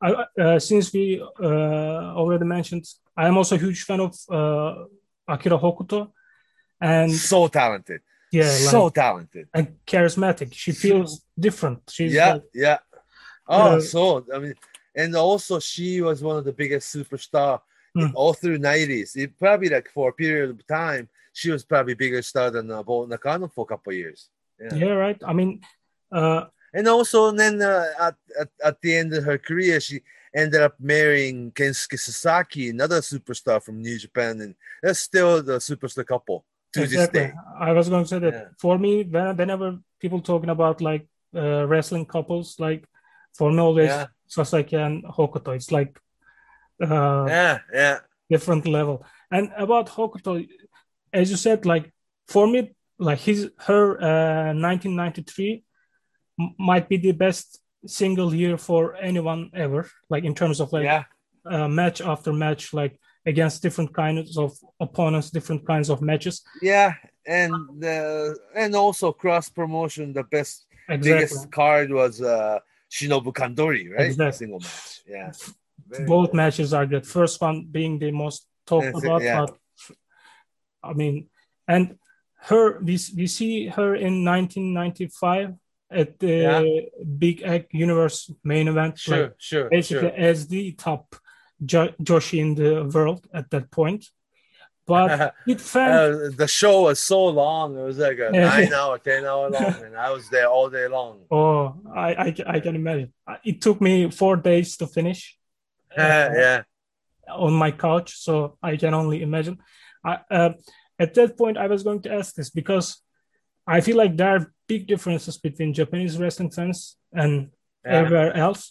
[0.00, 0.08] I,
[0.40, 2.84] uh, since we uh, already mentioned,
[3.16, 4.84] I am also a huge fan of uh,
[5.26, 6.12] Akira Hokuto,
[6.80, 8.00] and So talented.
[8.30, 9.48] yeah, so like, talented.
[9.52, 10.52] and charismatic.
[10.52, 11.10] She feels
[11.46, 11.80] different.
[11.90, 12.78] She's Yeah, like, yeah.
[13.48, 14.54] Oh, Uh, so I mean,
[14.94, 17.52] and also she was one of the biggest superstar
[17.96, 18.14] in Hmm.
[18.14, 19.16] all through nineties.
[19.16, 22.82] It probably like for a period of time, she was probably bigger star than uh,
[22.88, 24.20] Bull Nakano for a couple of years.
[24.60, 24.74] Yeah.
[24.82, 25.20] yeah, right.
[25.30, 25.50] I mean,
[26.12, 26.44] uh,
[26.74, 30.00] And also then uh, at, at at the end of her career, she
[30.34, 36.04] ended up marrying Kensuke Sasaki, another superstar from New Japan, and that's still the superstar
[36.04, 36.44] couple
[36.74, 37.32] to this day.
[37.58, 38.48] I was going to say that Yeah.
[38.60, 42.84] for me, when, whenever people talking about like uh, wrestling couples, like
[43.32, 44.06] for me always Yeah.
[44.26, 45.98] Sasaki and Hokuto, it's like
[46.82, 47.98] uh, Yeah, yeah.
[48.30, 49.04] different level.
[49.30, 50.46] And about Hokuto,
[51.12, 51.92] as you said, like
[52.28, 55.62] for me, like his her uh, 1993 m-
[56.58, 59.90] might be the best single year for anyone ever.
[60.10, 61.04] Like in terms of like yeah.
[61.44, 66.42] uh, match after match, like against different kinds of opponents, different kinds of matches.
[66.62, 66.94] Yeah,
[67.26, 70.12] and uh, and also cross promotion.
[70.12, 71.12] The best Exactly.
[71.12, 72.60] biggest card was uh,
[72.90, 74.06] Shinobu Kandori, right?
[74.06, 74.38] Exactly.
[74.38, 75.02] Single match.
[75.06, 75.32] Yeah.
[75.86, 77.06] Very Both matches are good.
[77.06, 79.46] First one being the most talked about, yeah.
[79.46, 79.56] but
[80.82, 81.28] I mean,
[81.66, 81.98] and
[82.40, 85.54] her we we see her in 1995
[85.90, 86.64] at the Yeah.
[87.18, 88.98] Big Egg Universe main event.
[88.98, 90.18] Sure, like, sure, basically sure.
[90.30, 91.16] as the top
[91.64, 94.06] jo- Joshi in the world at that point.
[94.86, 97.76] But it felt Uh, the show was so long.
[97.78, 100.88] It was like a nine hour, ten hour long, and I was there all day
[100.88, 101.24] long.
[101.30, 103.12] oh, I, I I can imagine.
[103.44, 105.36] It took me four days to finish.
[105.96, 106.62] uh, yeah.
[107.46, 109.56] on my couch, so I can only imagine.
[110.04, 110.52] I, uh,
[110.98, 112.86] at that point, I was going to ask this because
[113.76, 117.32] I feel like there are big differences between Japanese wrestling fans and
[117.84, 117.98] Yeah.
[118.00, 118.62] everywhere else,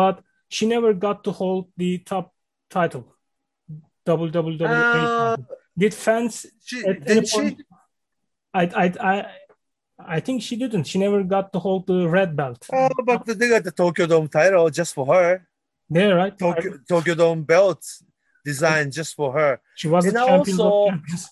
[0.00, 0.22] but
[0.54, 2.26] she never got to hold the top
[2.70, 3.04] title,
[4.06, 5.36] WWWA Uh.
[5.76, 7.56] Did fans She, at did she?
[8.52, 9.14] I, I, I,
[10.16, 10.84] I think she didn't.
[10.90, 12.66] She never got to hold the red belt.
[12.72, 15.46] Oh, but they got the Tokyo Dome title just for her.
[15.88, 16.36] there, right?
[16.36, 17.82] Tokyo, Tokyo Dome belt
[18.44, 19.60] designed just for her.
[19.76, 21.28] she was the champion also- of champions.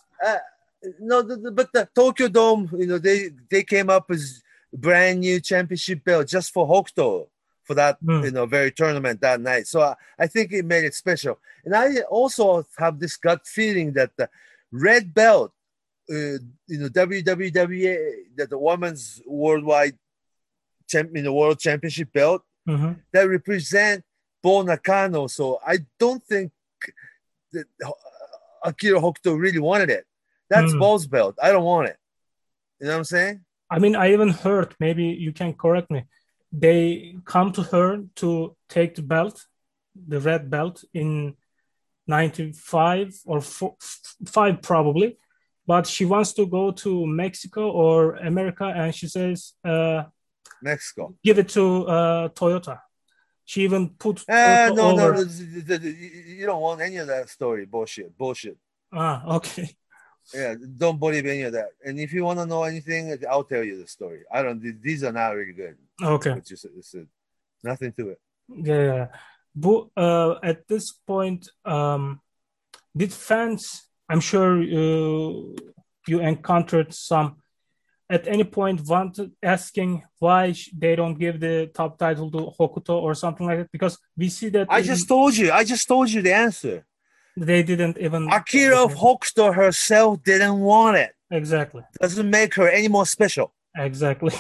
[1.01, 4.25] No, the, the- but the Tokyo Dome, you know, they they came up with
[4.73, 7.29] brand new championship belt just for Hokuto
[7.65, 8.23] for that Hmm.
[8.25, 9.67] you know very tournament that night.
[9.67, 11.39] So I, I think it made it special.
[11.65, 14.29] And I also have this gut feeling that the
[14.71, 15.53] red belt,
[16.11, 17.97] uh, you know, WWWA,
[18.37, 19.97] that the women's worldwide
[20.89, 23.01] champion, the world championship belt, Mhm.
[23.13, 24.05] that represent
[24.43, 25.27] Bull Nakano.
[25.27, 26.53] So I don't think
[27.53, 27.67] that
[28.65, 30.07] Akira Hokuto really wanted it.
[30.51, 30.73] That's.
[30.75, 31.37] Bull's belt.
[31.43, 31.97] I don't want it.
[32.81, 33.45] You know what I'm saying?
[33.71, 36.05] I mean, I even heard, maybe you can correct me.
[36.53, 39.45] They come to her to take the belt,
[39.95, 41.35] the red belt in
[42.07, 43.77] 95 or four,
[44.27, 45.19] five probably,
[45.67, 50.05] but she wants to go to Mexico or America and she says, uh,
[50.63, 51.15] Mexico.
[51.23, 52.81] give it to uh, Toyota.
[53.45, 55.25] She even put Ah, no, no, over.
[55.25, 55.97] the-
[56.39, 57.65] you don't want any of that story.
[57.67, 58.17] Bullshit.
[58.17, 58.57] Bullshit.
[58.93, 59.77] Ah, okay.
[60.35, 61.71] Yeah, don't believe any of that.
[61.85, 64.25] And if you want to know anything, I'll tell you the story.
[64.31, 64.61] I don't.
[64.83, 65.77] These are not really good.
[66.03, 66.35] Okay.
[66.35, 67.07] You said, you said.
[67.65, 68.21] nothing to it.
[68.49, 69.07] Yeah, yeah.
[69.55, 72.21] But uh, at this point, um,
[72.97, 73.85] did fans?
[74.09, 75.57] I'm sure you
[76.07, 77.37] you encountered some
[78.11, 83.15] at any point wanted asking why they don't give the top title to Hokuto or
[83.15, 85.53] something like that because we see that I in- just told you.
[85.53, 86.87] I just told you the answer.
[87.47, 91.15] They didn't even Akira Hokuto herself didn't want it.
[91.31, 93.53] exactly Doesn't make her any more special.
[93.77, 94.35] exactly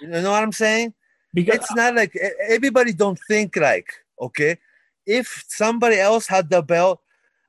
[0.00, 0.94] You know what I'm saying?
[1.34, 2.16] because It's not like
[2.48, 3.88] everybody don't think like
[4.20, 4.58] okay.
[5.06, 7.00] If somebody else had the belt,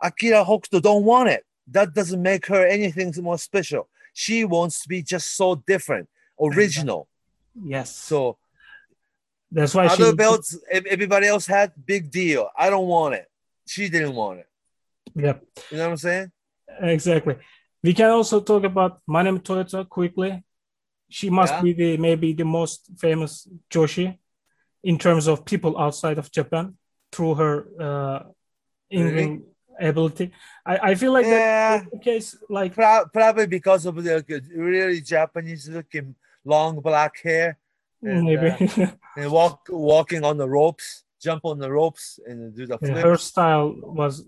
[0.01, 1.45] Akira Hokuto don't want it.
[1.67, 3.87] That doesn't make her anything more special.
[4.13, 7.07] She wants to be just so different, original.
[7.63, 8.37] yes So
[9.51, 12.49] that's why other she belts, everybody else had big deal.
[12.57, 13.27] I don't want it.
[13.67, 14.47] She didn't want it.
[15.15, 15.35] Yeah
[15.71, 16.31] You know what I'm saying?
[16.81, 17.35] Exactly.
[17.83, 20.43] We can also talk about Manami Toyota quickly.
[21.09, 21.61] She must Yeah.
[21.61, 24.17] be the maybe the most famous Joshi
[24.83, 26.77] in terms of people outside of Japan
[27.11, 27.55] through her
[27.87, 28.19] uh,
[28.89, 29.43] in-ring
[29.79, 30.31] ability.
[30.65, 31.77] I, I feel like Yeah.
[31.77, 32.37] that's the case.
[32.49, 34.23] Like Pro- probably because of the
[34.55, 37.57] really Japanese looking long black hair
[38.01, 42.65] and, maybe uh, and walk walking on the ropes, jump on the ropes and do
[42.65, 43.03] the flip.
[43.05, 44.23] her style was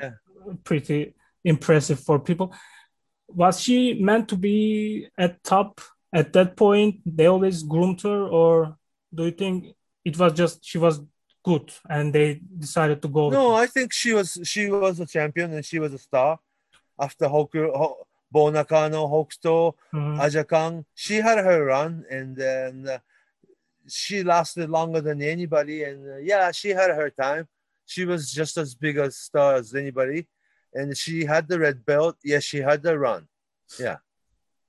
[0.00, 0.12] Yeah.
[0.64, 1.14] Pretty
[1.44, 2.54] impressive for people.
[3.28, 5.80] Was she meant to be at top
[6.12, 7.00] at that point?
[7.04, 8.76] They always groomed her, or
[9.14, 9.74] do you think
[10.04, 11.00] it was just she was
[11.42, 13.30] good and they decided to go?
[13.30, 13.54] No?
[13.54, 16.38] I think she was she was a champion and she was a star.
[16.98, 20.20] After Hoku, Ho, Bull Nakano, Hokuto, Mhm.
[20.20, 22.98] Aja Kong, she had her run and then uh,
[23.88, 25.82] she lasted longer than anybody.
[25.84, 27.48] And uh, yeah, she had her time.
[27.86, 30.26] She was just as big a star as anybody,
[30.74, 32.16] and she had the red belt.
[32.24, 33.26] Yes, she had the run.
[33.78, 33.98] yeah,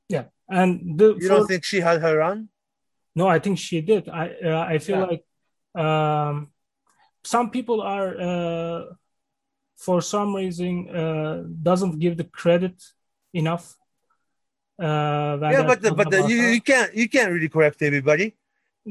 [0.10, 2.49] Yeah, and the You don't for- think she had her run?
[3.16, 4.03] no, I think she did.
[4.10, 5.12] I uh, I feel Yeah.
[5.12, 5.24] like
[5.86, 6.36] um,
[7.24, 8.82] some people are uh,
[9.86, 12.76] for some reason uh, doesn't give the credit
[13.34, 13.66] enough.
[14.78, 18.28] Uh, when Yeah, but the, but the, you, you can't you can't really correct everybody.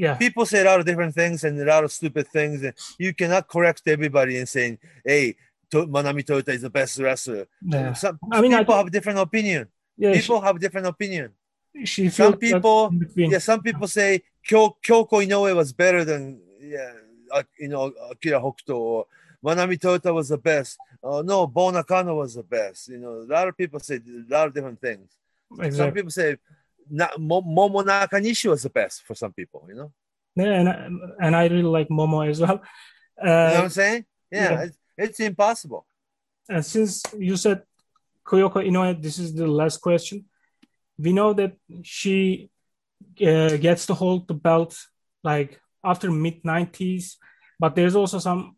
[0.04, 2.74] yeah, people say a lot of different things and a lot of stupid things, and
[2.98, 5.38] you cannot correct everybody and saying, "Hey, to-
[5.70, 7.92] Manami Toyota is the best wrestler." yeah.
[7.94, 9.68] Some I mean, I people think- have different opinion.
[9.96, 10.12] yeah.
[10.14, 11.30] People have different opinion.
[11.74, 16.92] she, she Some people, yeah, some people say Kyo, Kyoko Inoue was better than yeah,
[17.32, 19.06] uh, you know Akira Hokuto or
[19.44, 20.78] Manami Toyota was the best.
[21.02, 22.88] Oh no, Bull Nakano was the best.
[22.88, 25.10] You know, a lot of people say a lot of different things.
[25.76, 26.36] Some people say
[26.90, 29.64] na, Mo, Momo Nakanishi was the best for some people.
[29.68, 29.92] You know,
[30.36, 30.88] Yeah, and I-
[31.26, 32.60] and I really like Momo as well.
[33.18, 34.04] you know what Uh, I'm saying?
[34.30, 34.66] Yeah, yeah.
[34.96, 35.86] It's, impossible.
[36.48, 37.62] and since you said
[38.26, 40.24] Kyoko Inoue, this is the last question.
[40.98, 42.50] We know that she
[43.20, 44.76] uh, gets to hold the belt
[45.22, 47.16] like after mid 90s,
[47.58, 48.56] but there's also some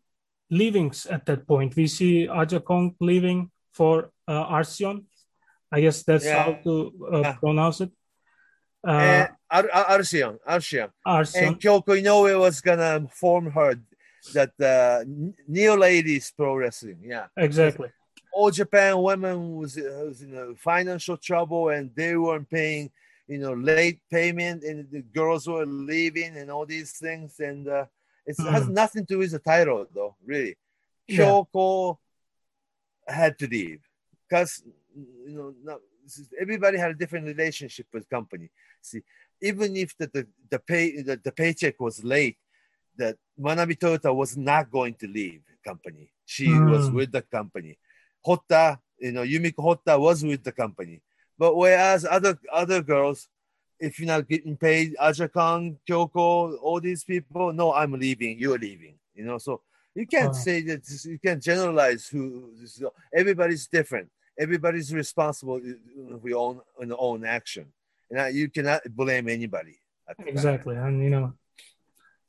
[0.49, 1.75] leavings at that point.
[1.75, 5.05] We see Aja Kong leaving for uh, Arsion.
[5.71, 6.43] I guess that's Yeah.
[6.43, 6.73] how to
[7.13, 7.33] uh, Yeah.
[7.33, 7.91] pronounce it.
[8.87, 10.89] Uh, and Ar- Ar- Arsion, Arsion.
[11.05, 11.43] Arsion.
[11.43, 13.75] And Kyoko Inoue was gonna form her
[14.33, 15.03] that uh,
[15.47, 16.99] Neo Ladies Pro Wrestling.
[17.03, 17.27] Yeah.
[17.37, 17.89] exactly.
[18.33, 22.91] all Japan women was, was in uh, financial trouble and they weren't paying,
[23.27, 27.39] you know, late payment and the girls were leaving and all these things.
[27.39, 27.85] And uh,
[28.25, 28.71] it has Mm.
[28.81, 30.55] nothing to do with the title, though, really.
[31.07, 31.17] Yeah.
[31.25, 31.97] Kyoko
[33.07, 33.79] had to leave
[34.27, 34.61] because,
[34.95, 38.49] you know, no, this is- everybody had a different relationship with company.
[38.81, 39.01] See,
[39.41, 42.37] even if the, the, the pay the, the paycheck was late,
[42.97, 46.11] that Manami Toyota was not going to leave company.
[46.25, 46.93] She was Mm.
[46.93, 47.77] with the company.
[48.25, 51.01] Hotta, you know, Yumiko Hotta was with the company.
[51.37, 53.27] But whereas other other girls,
[53.79, 58.57] if you're not getting paid, Aja Kong, Kyoko, all these people, no, I'm leaving, you're
[58.57, 58.95] leaving.
[59.13, 59.61] You know, so
[59.93, 62.51] you can't say that you can't generalize who
[63.13, 64.09] everybody's different.
[64.39, 65.59] Everybody's responsible
[66.21, 66.39] for your
[66.79, 67.65] own own action.
[68.09, 69.75] And you cannot blame anybody.
[70.09, 70.33] at the time.
[70.33, 70.75] Exactly.
[70.75, 71.33] And you know,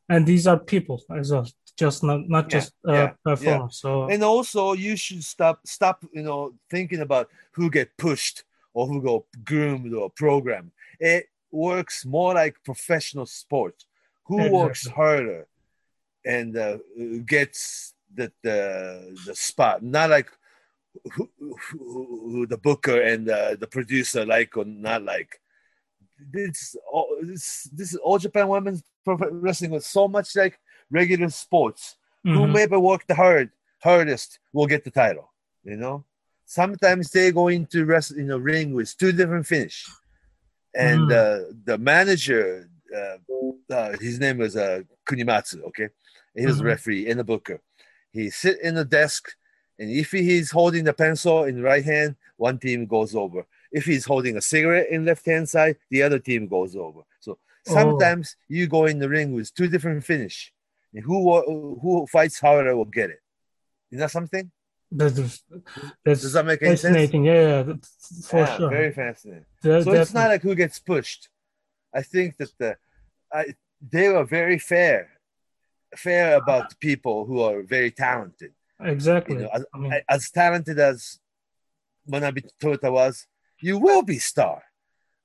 [0.09, 1.47] and these are people as well,
[1.77, 3.79] just not not Yeah, just uh, yeah, performers.
[3.81, 4.09] So.
[4.09, 8.45] And also you should stop stop you know thinking about who get pushed
[8.75, 10.73] or who go groomed or programmed.
[11.01, 13.85] It works more like professional sport.
[14.25, 15.47] Who works harder
[16.25, 16.79] and uh,
[17.25, 19.83] gets the, the the spot?
[19.83, 20.31] Not like
[21.15, 25.41] who, who, who the booker and uh, the producer like or not like.
[26.33, 28.83] This all this this all japan women's
[29.17, 30.59] wrestling was so much like
[30.91, 31.97] regular sports
[32.27, 32.35] mhm.
[32.35, 33.51] whomever worked the hard
[33.83, 35.31] hardest will get the title.
[35.65, 36.05] You know,
[36.45, 39.87] sometimes they go into rest in a ring with two different finish,
[40.75, 41.13] and Mm.
[41.13, 43.17] uh, the manager, uh,
[43.75, 45.63] uh, his name was uh, Kunimatsu.
[45.69, 45.89] Okay,
[46.35, 46.65] he was Mhm.
[46.65, 47.61] referee and the booker.
[48.13, 49.29] He sit in the desk,
[49.79, 53.47] and if he's holding the pencil in the right hand, one team goes over.
[53.71, 57.03] If he's holding a cigarette in left hand side, the other team goes over.
[57.21, 57.75] So Oh.
[57.75, 60.53] sometimes you go in the ring with two different finish.
[60.95, 61.19] And who
[61.83, 63.21] who fights harder will get it.
[63.91, 64.51] Is that something?
[64.91, 65.43] that's
[66.05, 66.83] that's Does that make any sense?
[66.83, 67.25] fascinating.
[67.25, 67.75] Yeah, yeah,
[68.31, 68.71] for Yeah, sure.
[68.71, 69.45] Very fascinating.
[69.63, 71.29] That- So it's not like who gets pushed.
[71.95, 72.77] I think that the
[73.33, 73.55] I,
[73.95, 75.11] they were very fair,
[75.97, 78.53] fair about people who are very talented.
[78.81, 79.37] exactly.
[79.37, 81.19] You know, as, I mean, as talented as
[82.11, 83.27] Manami Toyota was,
[83.61, 84.63] you will be star.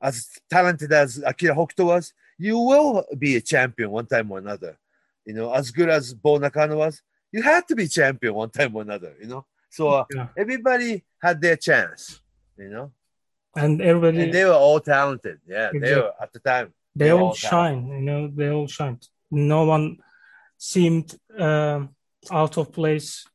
[0.02, 2.14] As talented as Akira Hokuto was,
[2.44, 4.78] you will be a champion one time or another.
[5.26, 8.76] You know, as good as Bull Nakano was, you had to be champion one time
[8.76, 9.14] or another.
[9.22, 10.28] You know, so uh, yeah.
[10.38, 12.20] everybody had their chance.
[12.58, 12.92] You know,
[13.56, 15.40] and everybody and they were all talented.
[15.48, 16.74] Yeah, they were at the time.
[16.94, 17.88] they they're all all shine.
[17.88, 19.00] You know, they all shine.
[19.32, 20.00] No one
[20.58, 21.96] seemed um,
[22.30, 23.26] out of place.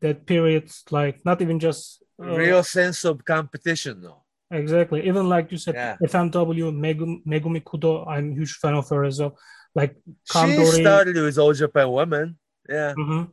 [0.00, 4.22] That period, like not even just uh, Real sense of competition, though.
[4.50, 5.06] Exactly.
[5.08, 5.96] Even like you said, Yeah.
[6.02, 9.36] FMW, Megumi, Megumi Kudo, I'm a huge fan of her as well.
[9.74, 9.96] Like
[10.32, 12.38] She started with All Japan Women.
[12.68, 12.94] Yeah.
[12.96, 13.30] Mhm.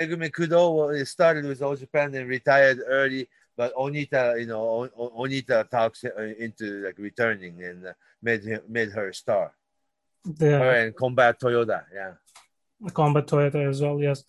[0.00, 6.04] Megumi Kudo started with All Japan and retired early, but Onita, you know, Onita talks
[6.04, 7.92] uh, into like returning and uh,
[8.22, 9.52] made him, made her a star.
[10.24, 12.14] The Her and Combat Toyota, yeah,
[12.92, 14.24] Combat Toyota as well, yes.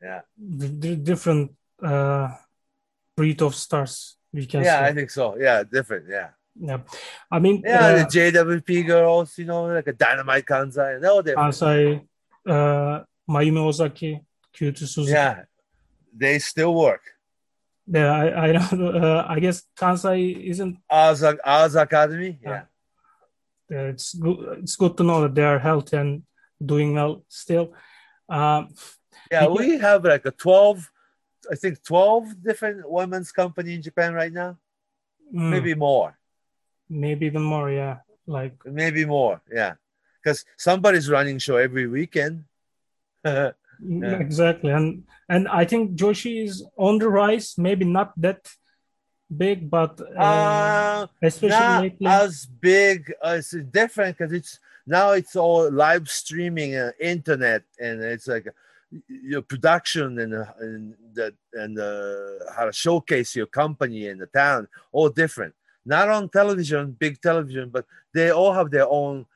[0.00, 1.50] yeah, D- d- different
[1.82, 2.28] uh,
[3.16, 4.16] breed of stars,
[4.48, 4.80] can yeah.
[4.88, 5.36] I think so.
[5.38, 6.06] Yeah, different.
[6.08, 6.28] Yeah,
[6.58, 6.78] Yeah.
[7.30, 7.86] I mean, yeah.
[7.86, 11.52] uh, the JWP girls, you know, like a Dynamite Kansai, they're all different.
[11.54, 12.00] Kansai,
[12.48, 14.20] uh, Mayumi Ozaki,
[14.52, 15.12] Cutie Suzuki.
[15.12, 15.44] yeah,
[16.16, 17.02] they still work.
[17.86, 18.90] Yeah, I, I know.
[19.02, 20.18] Uh, I guess Kansai
[20.50, 20.78] isn't.
[20.88, 22.62] Oz, Oz Academy, yeah.
[23.70, 24.58] Uh, it's good.
[24.62, 26.22] It's good to know that they are healthy and
[26.64, 27.72] doing well still.
[28.28, 28.68] Um,
[29.30, 29.48] Yeah, Yeah.
[29.48, 30.90] we have like a 12,
[31.52, 34.56] I think 12 different women's company in Japan right now.
[35.34, 36.16] mm, Maybe more.
[36.88, 37.70] maybe even more.
[37.70, 39.40] Yeah, like Maybe more.
[39.52, 39.74] Yeah.
[40.22, 42.44] Because somebody's running show every weekend.
[43.24, 43.52] yeah.
[44.26, 47.54] Exactly, and and I think Joshi is on the rise.
[47.58, 48.46] Maybe not that
[49.28, 52.06] big, but uh, Uh, especially not lately.
[52.06, 53.12] as big.
[53.24, 58.46] Uh, it's different because it's now it's all live streaming, uh, internet, and it's like
[59.08, 60.94] your production and uh, and
[61.54, 65.54] and uh, how to showcase your company and the town, all different.
[65.84, 69.26] Not on television, big television, but they all have their own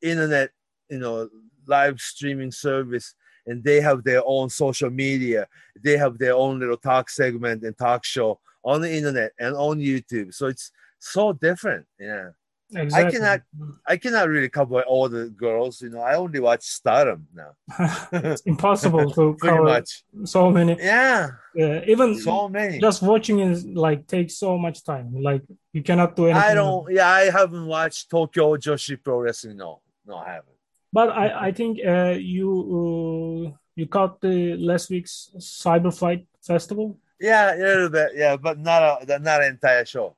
[0.00, 0.50] internet,
[0.88, 1.28] you know,
[1.66, 3.14] live streaming service,
[3.46, 5.46] and they have their own social media.
[5.82, 9.78] They have their own little talk segment and talk show on the internet and on
[9.78, 10.34] YouTube.
[10.34, 11.86] So it's so different.
[11.98, 12.30] Yeah.
[12.74, 13.06] Exactly.
[13.08, 13.40] I cannot
[13.86, 15.82] I cannot really cover all the girls.
[15.82, 17.52] You know, I only watch Stardom now.
[18.12, 20.04] it's impossible to cover much.
[20.24, 20.76] so many.
[20.78, 22.78] Yeah, Uh, even so many.
[22.80, 25.12] just watching is like takes so much time.
[25.22, 25.42] Like
[25.72, 26.50] you cannot do anything.
[26.50, 26.90] I don't.
[26.90, 29.56] Yeah, I haven't watched Tokyo Joshi Pro Wrestling.
[29.58, 30.56] No, no, I haven't.
[30.92, 32.48] But I, I think uh, you
[32.78, 36.98] uh, you caught the last week's Cyber Fight Festival.
[37.20, 38.12] Yeah, a little bit.
[38.14, 40.16] Yeah, but not a not an entire show.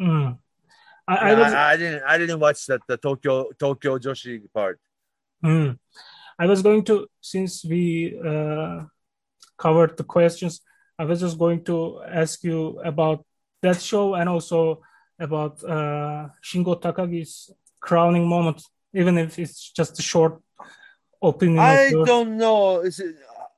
[0.00, 0.38] Mm.
[1.12, 2.02] I, I was I, I didn't.
[2.12, 4.78] I didn't watch that the Tokyo Tokyo Joshi part.
[5.44, 5.78] mm.
[6.38, 8.84] I was going to since we uh,
[9.58, 10.60] covered the questions.
[10.98, 13.24] I was just going to ask you about
[13.62, 14.82] that show and also
[15.18, 17.50] about uh, Shingo Takagi's
[17.80, 18.62] crowning moment,
[18.94, 20.40] even if it's just a short
[21.22, 21.58] opinion.
[21.58, 22.06] I yours.
[22.06, 22.80] don't know.
[22.80, 23.16] Is it?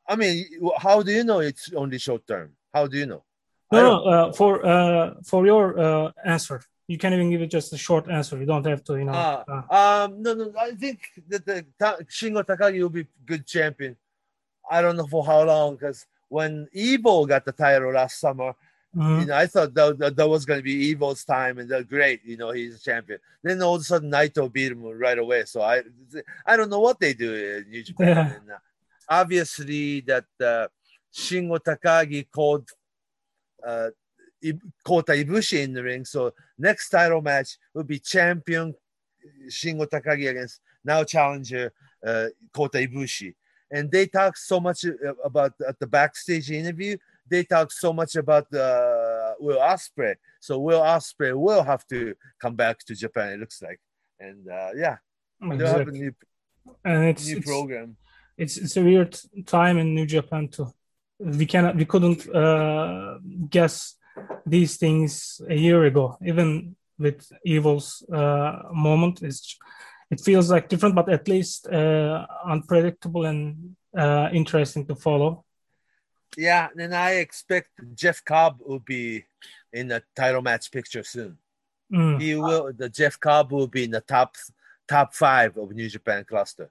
[0.09, 0.45] I mean,
[0.79, 2.53] how do you know it's only short term?
[2.73, 3.25] How do you know?
[3.73, 4.05] No, no.
[4.05, 8.11] Uh, for uh, for your uh, answer, you can even give it just a short
[8.11, 8.39] answer.
[8.39, 9.13] You don't have to, you know.
[9.15, 10.53] Ah, uh, um, no, no.
[10.59, 13.97] I think that the Ta- Shingo Takagi will be good champion.
[14.71, 18.55] I don't know for how long because when Evil got the title last summer,
[18.95, 19.21] mhm.
[19.21, 21.85] you know, I thought that, that, that was going to be Evil's time and they're
[21.85, 22.21] great.
[22.25, 23.19] You know, he's a champion.
[23.43, 25.45] Then all of a sudden, Naito beat him right away.
[25.47, 25.83] So I,
[26.47, 28.09] I don't know what they do in New Japan.
[28.09, 28.35] Yeah.
[28.35, 28.59] And, uh,
[29.09, 30.69] obviously, that uh,
[31.15, 32.69] Shingo Takagi called
[33.67, 33.91] uh,
[34.85, 36.05] Kota Ibushi in the ring.
[36.05, 38.75] So next title match will be champion
[39.49, 41.73] Shingo Takagi against now challenger
[42.07, 43.35] uh, Kota Ibushi.
[43.71, 46.97] And they talk so much uh, about at the backstage interview.
[47.29, 50.15] They talk so much about uh, Will Ospreay.
[50.41, 53.33] So Will Ospreay will have to come back to Japan.
[53.33, 53.81] It looks like,
[54.21, 54.97] and uh, yeah,
[55.41, 56.13] they'll have a new
[56.85, 57.97] And it's new it's, program.
[58.37, 60.69] it's it's a weird time in New Japan too.
[61.19, 63.19] We cannot we couldn't uh,
[63.49, 63.95] guess
[64.47, 66.17] these things a year ago.
[66.25, 69.59] Even with Evil's uh, moment, it's
[70.11, 75.45] it feels like different, but at least uh, unpredictable and uh, interesting to follow.
[76.37, 79.25] Yeah, and I expect Jeff Cobb will be
[79.73, 81.39] in the title match picture soon.
[81.93, 82.21] Mm.
[82.21, 82.73] He will.
[82.73, 84.37] The Jeff Cobb will be in the top
[84.89, 86.71] top five of New Japan cluster,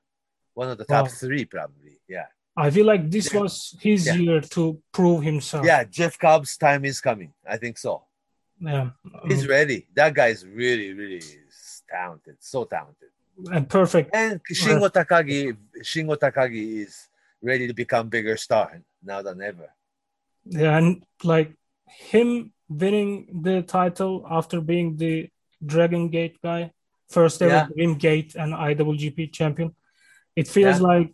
[0.54, 1.12] one of the top Wow.
[1.12, 2.00] three probably.
[2.08, 4.14] Yeah, I feel like this was his Yeah.
[4.16, 5.66] year to prove himself.
[5.66, 5.84] yeah.
[5.84, 7.34] Jeff Cobb's time is coming.
[7.48, 8.04] I think so.
[8.60, 8.92] Yeah.
[9.28, 9.50] He's Mm.
[9.50, 9.88] ready.
[9.96, 11.22] That guy's really, really
[11.90, 12.38] talented.
[12.40, 13.10] So talented.
[13.52, 14.14] and perfect.
[14.14, 17.10] And Shingo Takagi, Shingo Takagi is
[17.42, 19.70] ready to become bigger star now than ever.
[20.46, 21.52] Yeah, and like
[21.88, 25.30] him winning the title after being the
[25.66, 26.72] Dragon Gate guy,
[27.10, 27.68] first ever Yeah.
[27.76, 29.76] Dream Gate and IWGP champion.
[30.36, 30.88] It feels Yeah.
[30.94, 31.10] like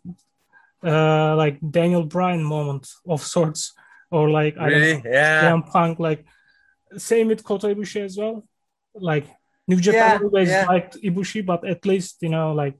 [0.83, 3.73] uh like Daniel Bryan moment of sorts,
[4.11, 5.41] or like I don't know, Yeah.
[5.41, 5.99] CM Punk.
[5.99, 6.25] Like
[6.97, 8.47] same with Kota Ibushi as well.
[8.95, 9.25] Like
[9.67, 10.65] New Japan Yeah, always yeah.
[10.65, 12.75] liked Ibushi, but at least you know like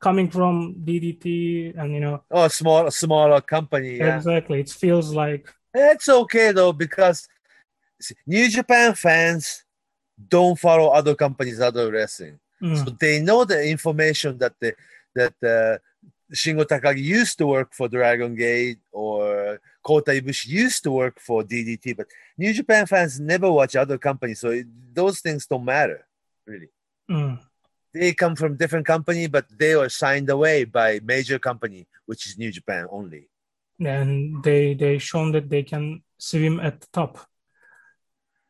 [0.00, 3.98] coming from DDT and you know Oh, small, smaller company.
[3.98, 4.16] Yeah.
[4.16, 7.28] exactly, it feels like It's okay though because
[8.26, 9.64] New Japan fans
[10.28, 14.74] don't follow other companies, other wrestling, mm, so they know the information that the
[15.14, 15.78] that uh,
[16.32, 21.42] Shingo Takagi used to work for Dragon Gate or Kota Ibushi used to work for
[21.42, 22.06] DDT, but
[22.38, 26.06] New Japan fans never watch other companies, so it, those things don't matter
[26.46, 26.68] really.
[27.10, 27.38] mm.
[27.94, 32.38] They come from different company, but they are signed away by major company, which is
[32.38, 33.28] New Japan only.
[33.80, 37.18] and they they shown that they can swim at the top.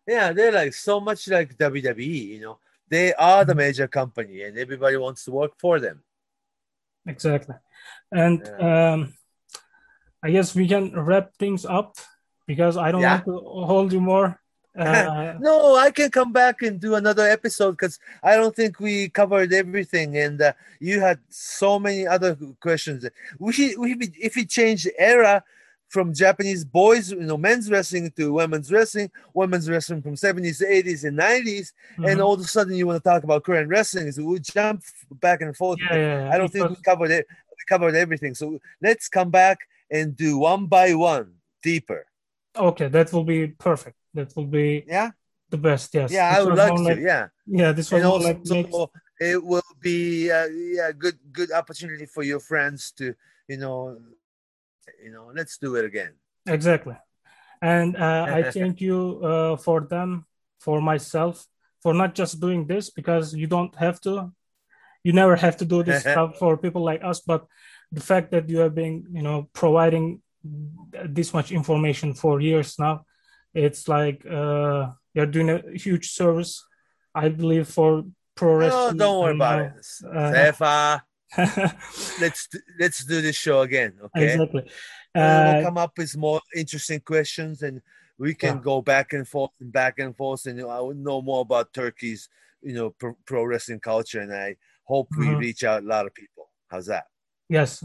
[0.07, 2.59] Yeah, they're like so much like WWE, you know.
[2.89, 6.03] They are the major company and everybody wants to work for them.
[7.07, 7.57] Exactly.
[8.11, 9.15] And um,
[10.23, 11.97] I guess we can wrap things up
[12.47, 13.23] because I don't Yeah.
[13.23, 14.39] want to hold you more.
[14.75, 19.11] Uh, No, I can come back and do another episode because I don't think we
[19.11, 23.05] covered everything, and uh, you had so many other questions.
[23.39, 25.45] We should, we should- if we change the era
[25.91, 31.05] from Japanese boys, you know, men's wrestling to women's wrestling, women's wrestling from seventies, eighties,
[31.05, 32.25] and 90s and mhm.
[32.25, 34.83] all of a sudden you want to talk about Korean wrestling, so we jump
[35.21, 35.79] back and forth.
[35.83, 36.31] yeah, yeah, yeah.
[36.33, 37.27] I don't It think we covered it.
[37.69, 38.35] Covered everything.
[38.35, 39.59] So let's come back
[39.91, 42.07] and do one by one, deeper.
[42.57, 43.97] okay, that will be perfect.
[44.15, 45.11] That will be Yeah,
[45.51, 45.95] the best.
[45.95, 46.13] Yes.
[46.13, 46.83] yeah, This I would like to.
[46.83, 48.75] like- yeah, yeah, this was more also like next,
[49.21, 53.15] it will be uh, yeah good good opportunity for your friends to
[53.49, 53.99] you know
[55.03, 56.13] you know let's do it again.
[56.47, 56.97] exactly.
[57.61, 60.27] And uh, I thank you uh, for them,
[60.59, 61.47] for myself,
[61.81, 64.33] for not just doing this because you don't have to.
[65.05, 67.47] You never have to do this stuff for people like us, but
[67.91, 73.05] the fact that you have been, you know, providing this much information for years now,
[73.55, 76.65] it's like uh, you're doing a huge service,
[77.15, 78.97] I believe, for pro Oh, wrestling.
[78.97, 79.87] don't worry about now- it.
[80.17, 81.01] Uh, Sefa,
[82.21, 84.33] let's do- let's do this show again, okay?
[84.35, 84.63] exactly.
[85.15, 87.83] And we'll Uh, come up with more interesting questions, and
[88.19, 88.63] we can Yeah.
[88.63, 91.43] go back and forth and back and forth, and you know, I would know more
[91.43, 92.29] about Turkey's,
[92.63, 94.21] you know, pro, pro wrestling culture.
[94.21, 95.39] And I hope we Mhm.
[95.41, 96.45] reach out a lot of people.
[96.71, 97.05] How's that?
[97.49, 97.85] yes,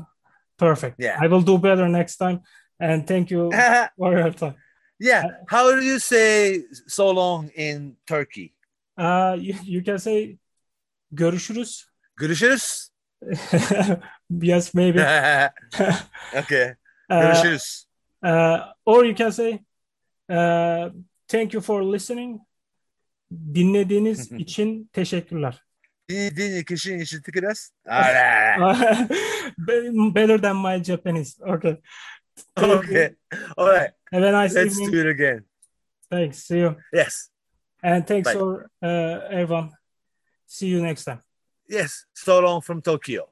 [0.58, 0.96] perfect.
[1.00, 1.18] Yeah.
[1.26, 2.40] I will do better next time.
[2.80, 3.50] And thank you
[3.98, 4.56] for your time.
[5.00, 5.24] yeah.
[5.48, 8.54] How do you say so long in Turkey?
[8.98, 10.38] Uh, you, you can say
[11.12, 11.86] görüşürüz.
[12.16, 12.90] Görüşürüz.
[14.30, 15.00] yes, maybe.
[16.34, 16.76] okay.
[17.10, 17.86] Uh, Görüşürüz.
[18.24, 19.60] uh, or you can say
[20.30, 20.90] uh,
[21.28, 22.42] thank you for listening.
[23.54, 25.64] Dinlediğiniz için teşekkürler.
[26.10, 27.72] Dinlediğin kişinin için tıkırız.
[27.88, 29.12] Alright.
[30.16, 31.44] Better than my Japanese.
[31.44, 31.78] Okay.
[32.58, 33.16] Okay.
[33.58, 33.92] All right.
[34.12, 34.94] Have a nice Let's evening.
[34.94, 35.46] do it again.
[36.10, 36.44] Thanks.
[36.44, 36.76] See you.
[36.94, 37.30] Yes.
[37.84, 38.40] And thanks Bye.
[38.40, 39.72] for uh, everyone.
[40.46, 41.22] See you next time.
[41.70, 42.06] Yes.
[42.14, 43.30] So long from Tokyo.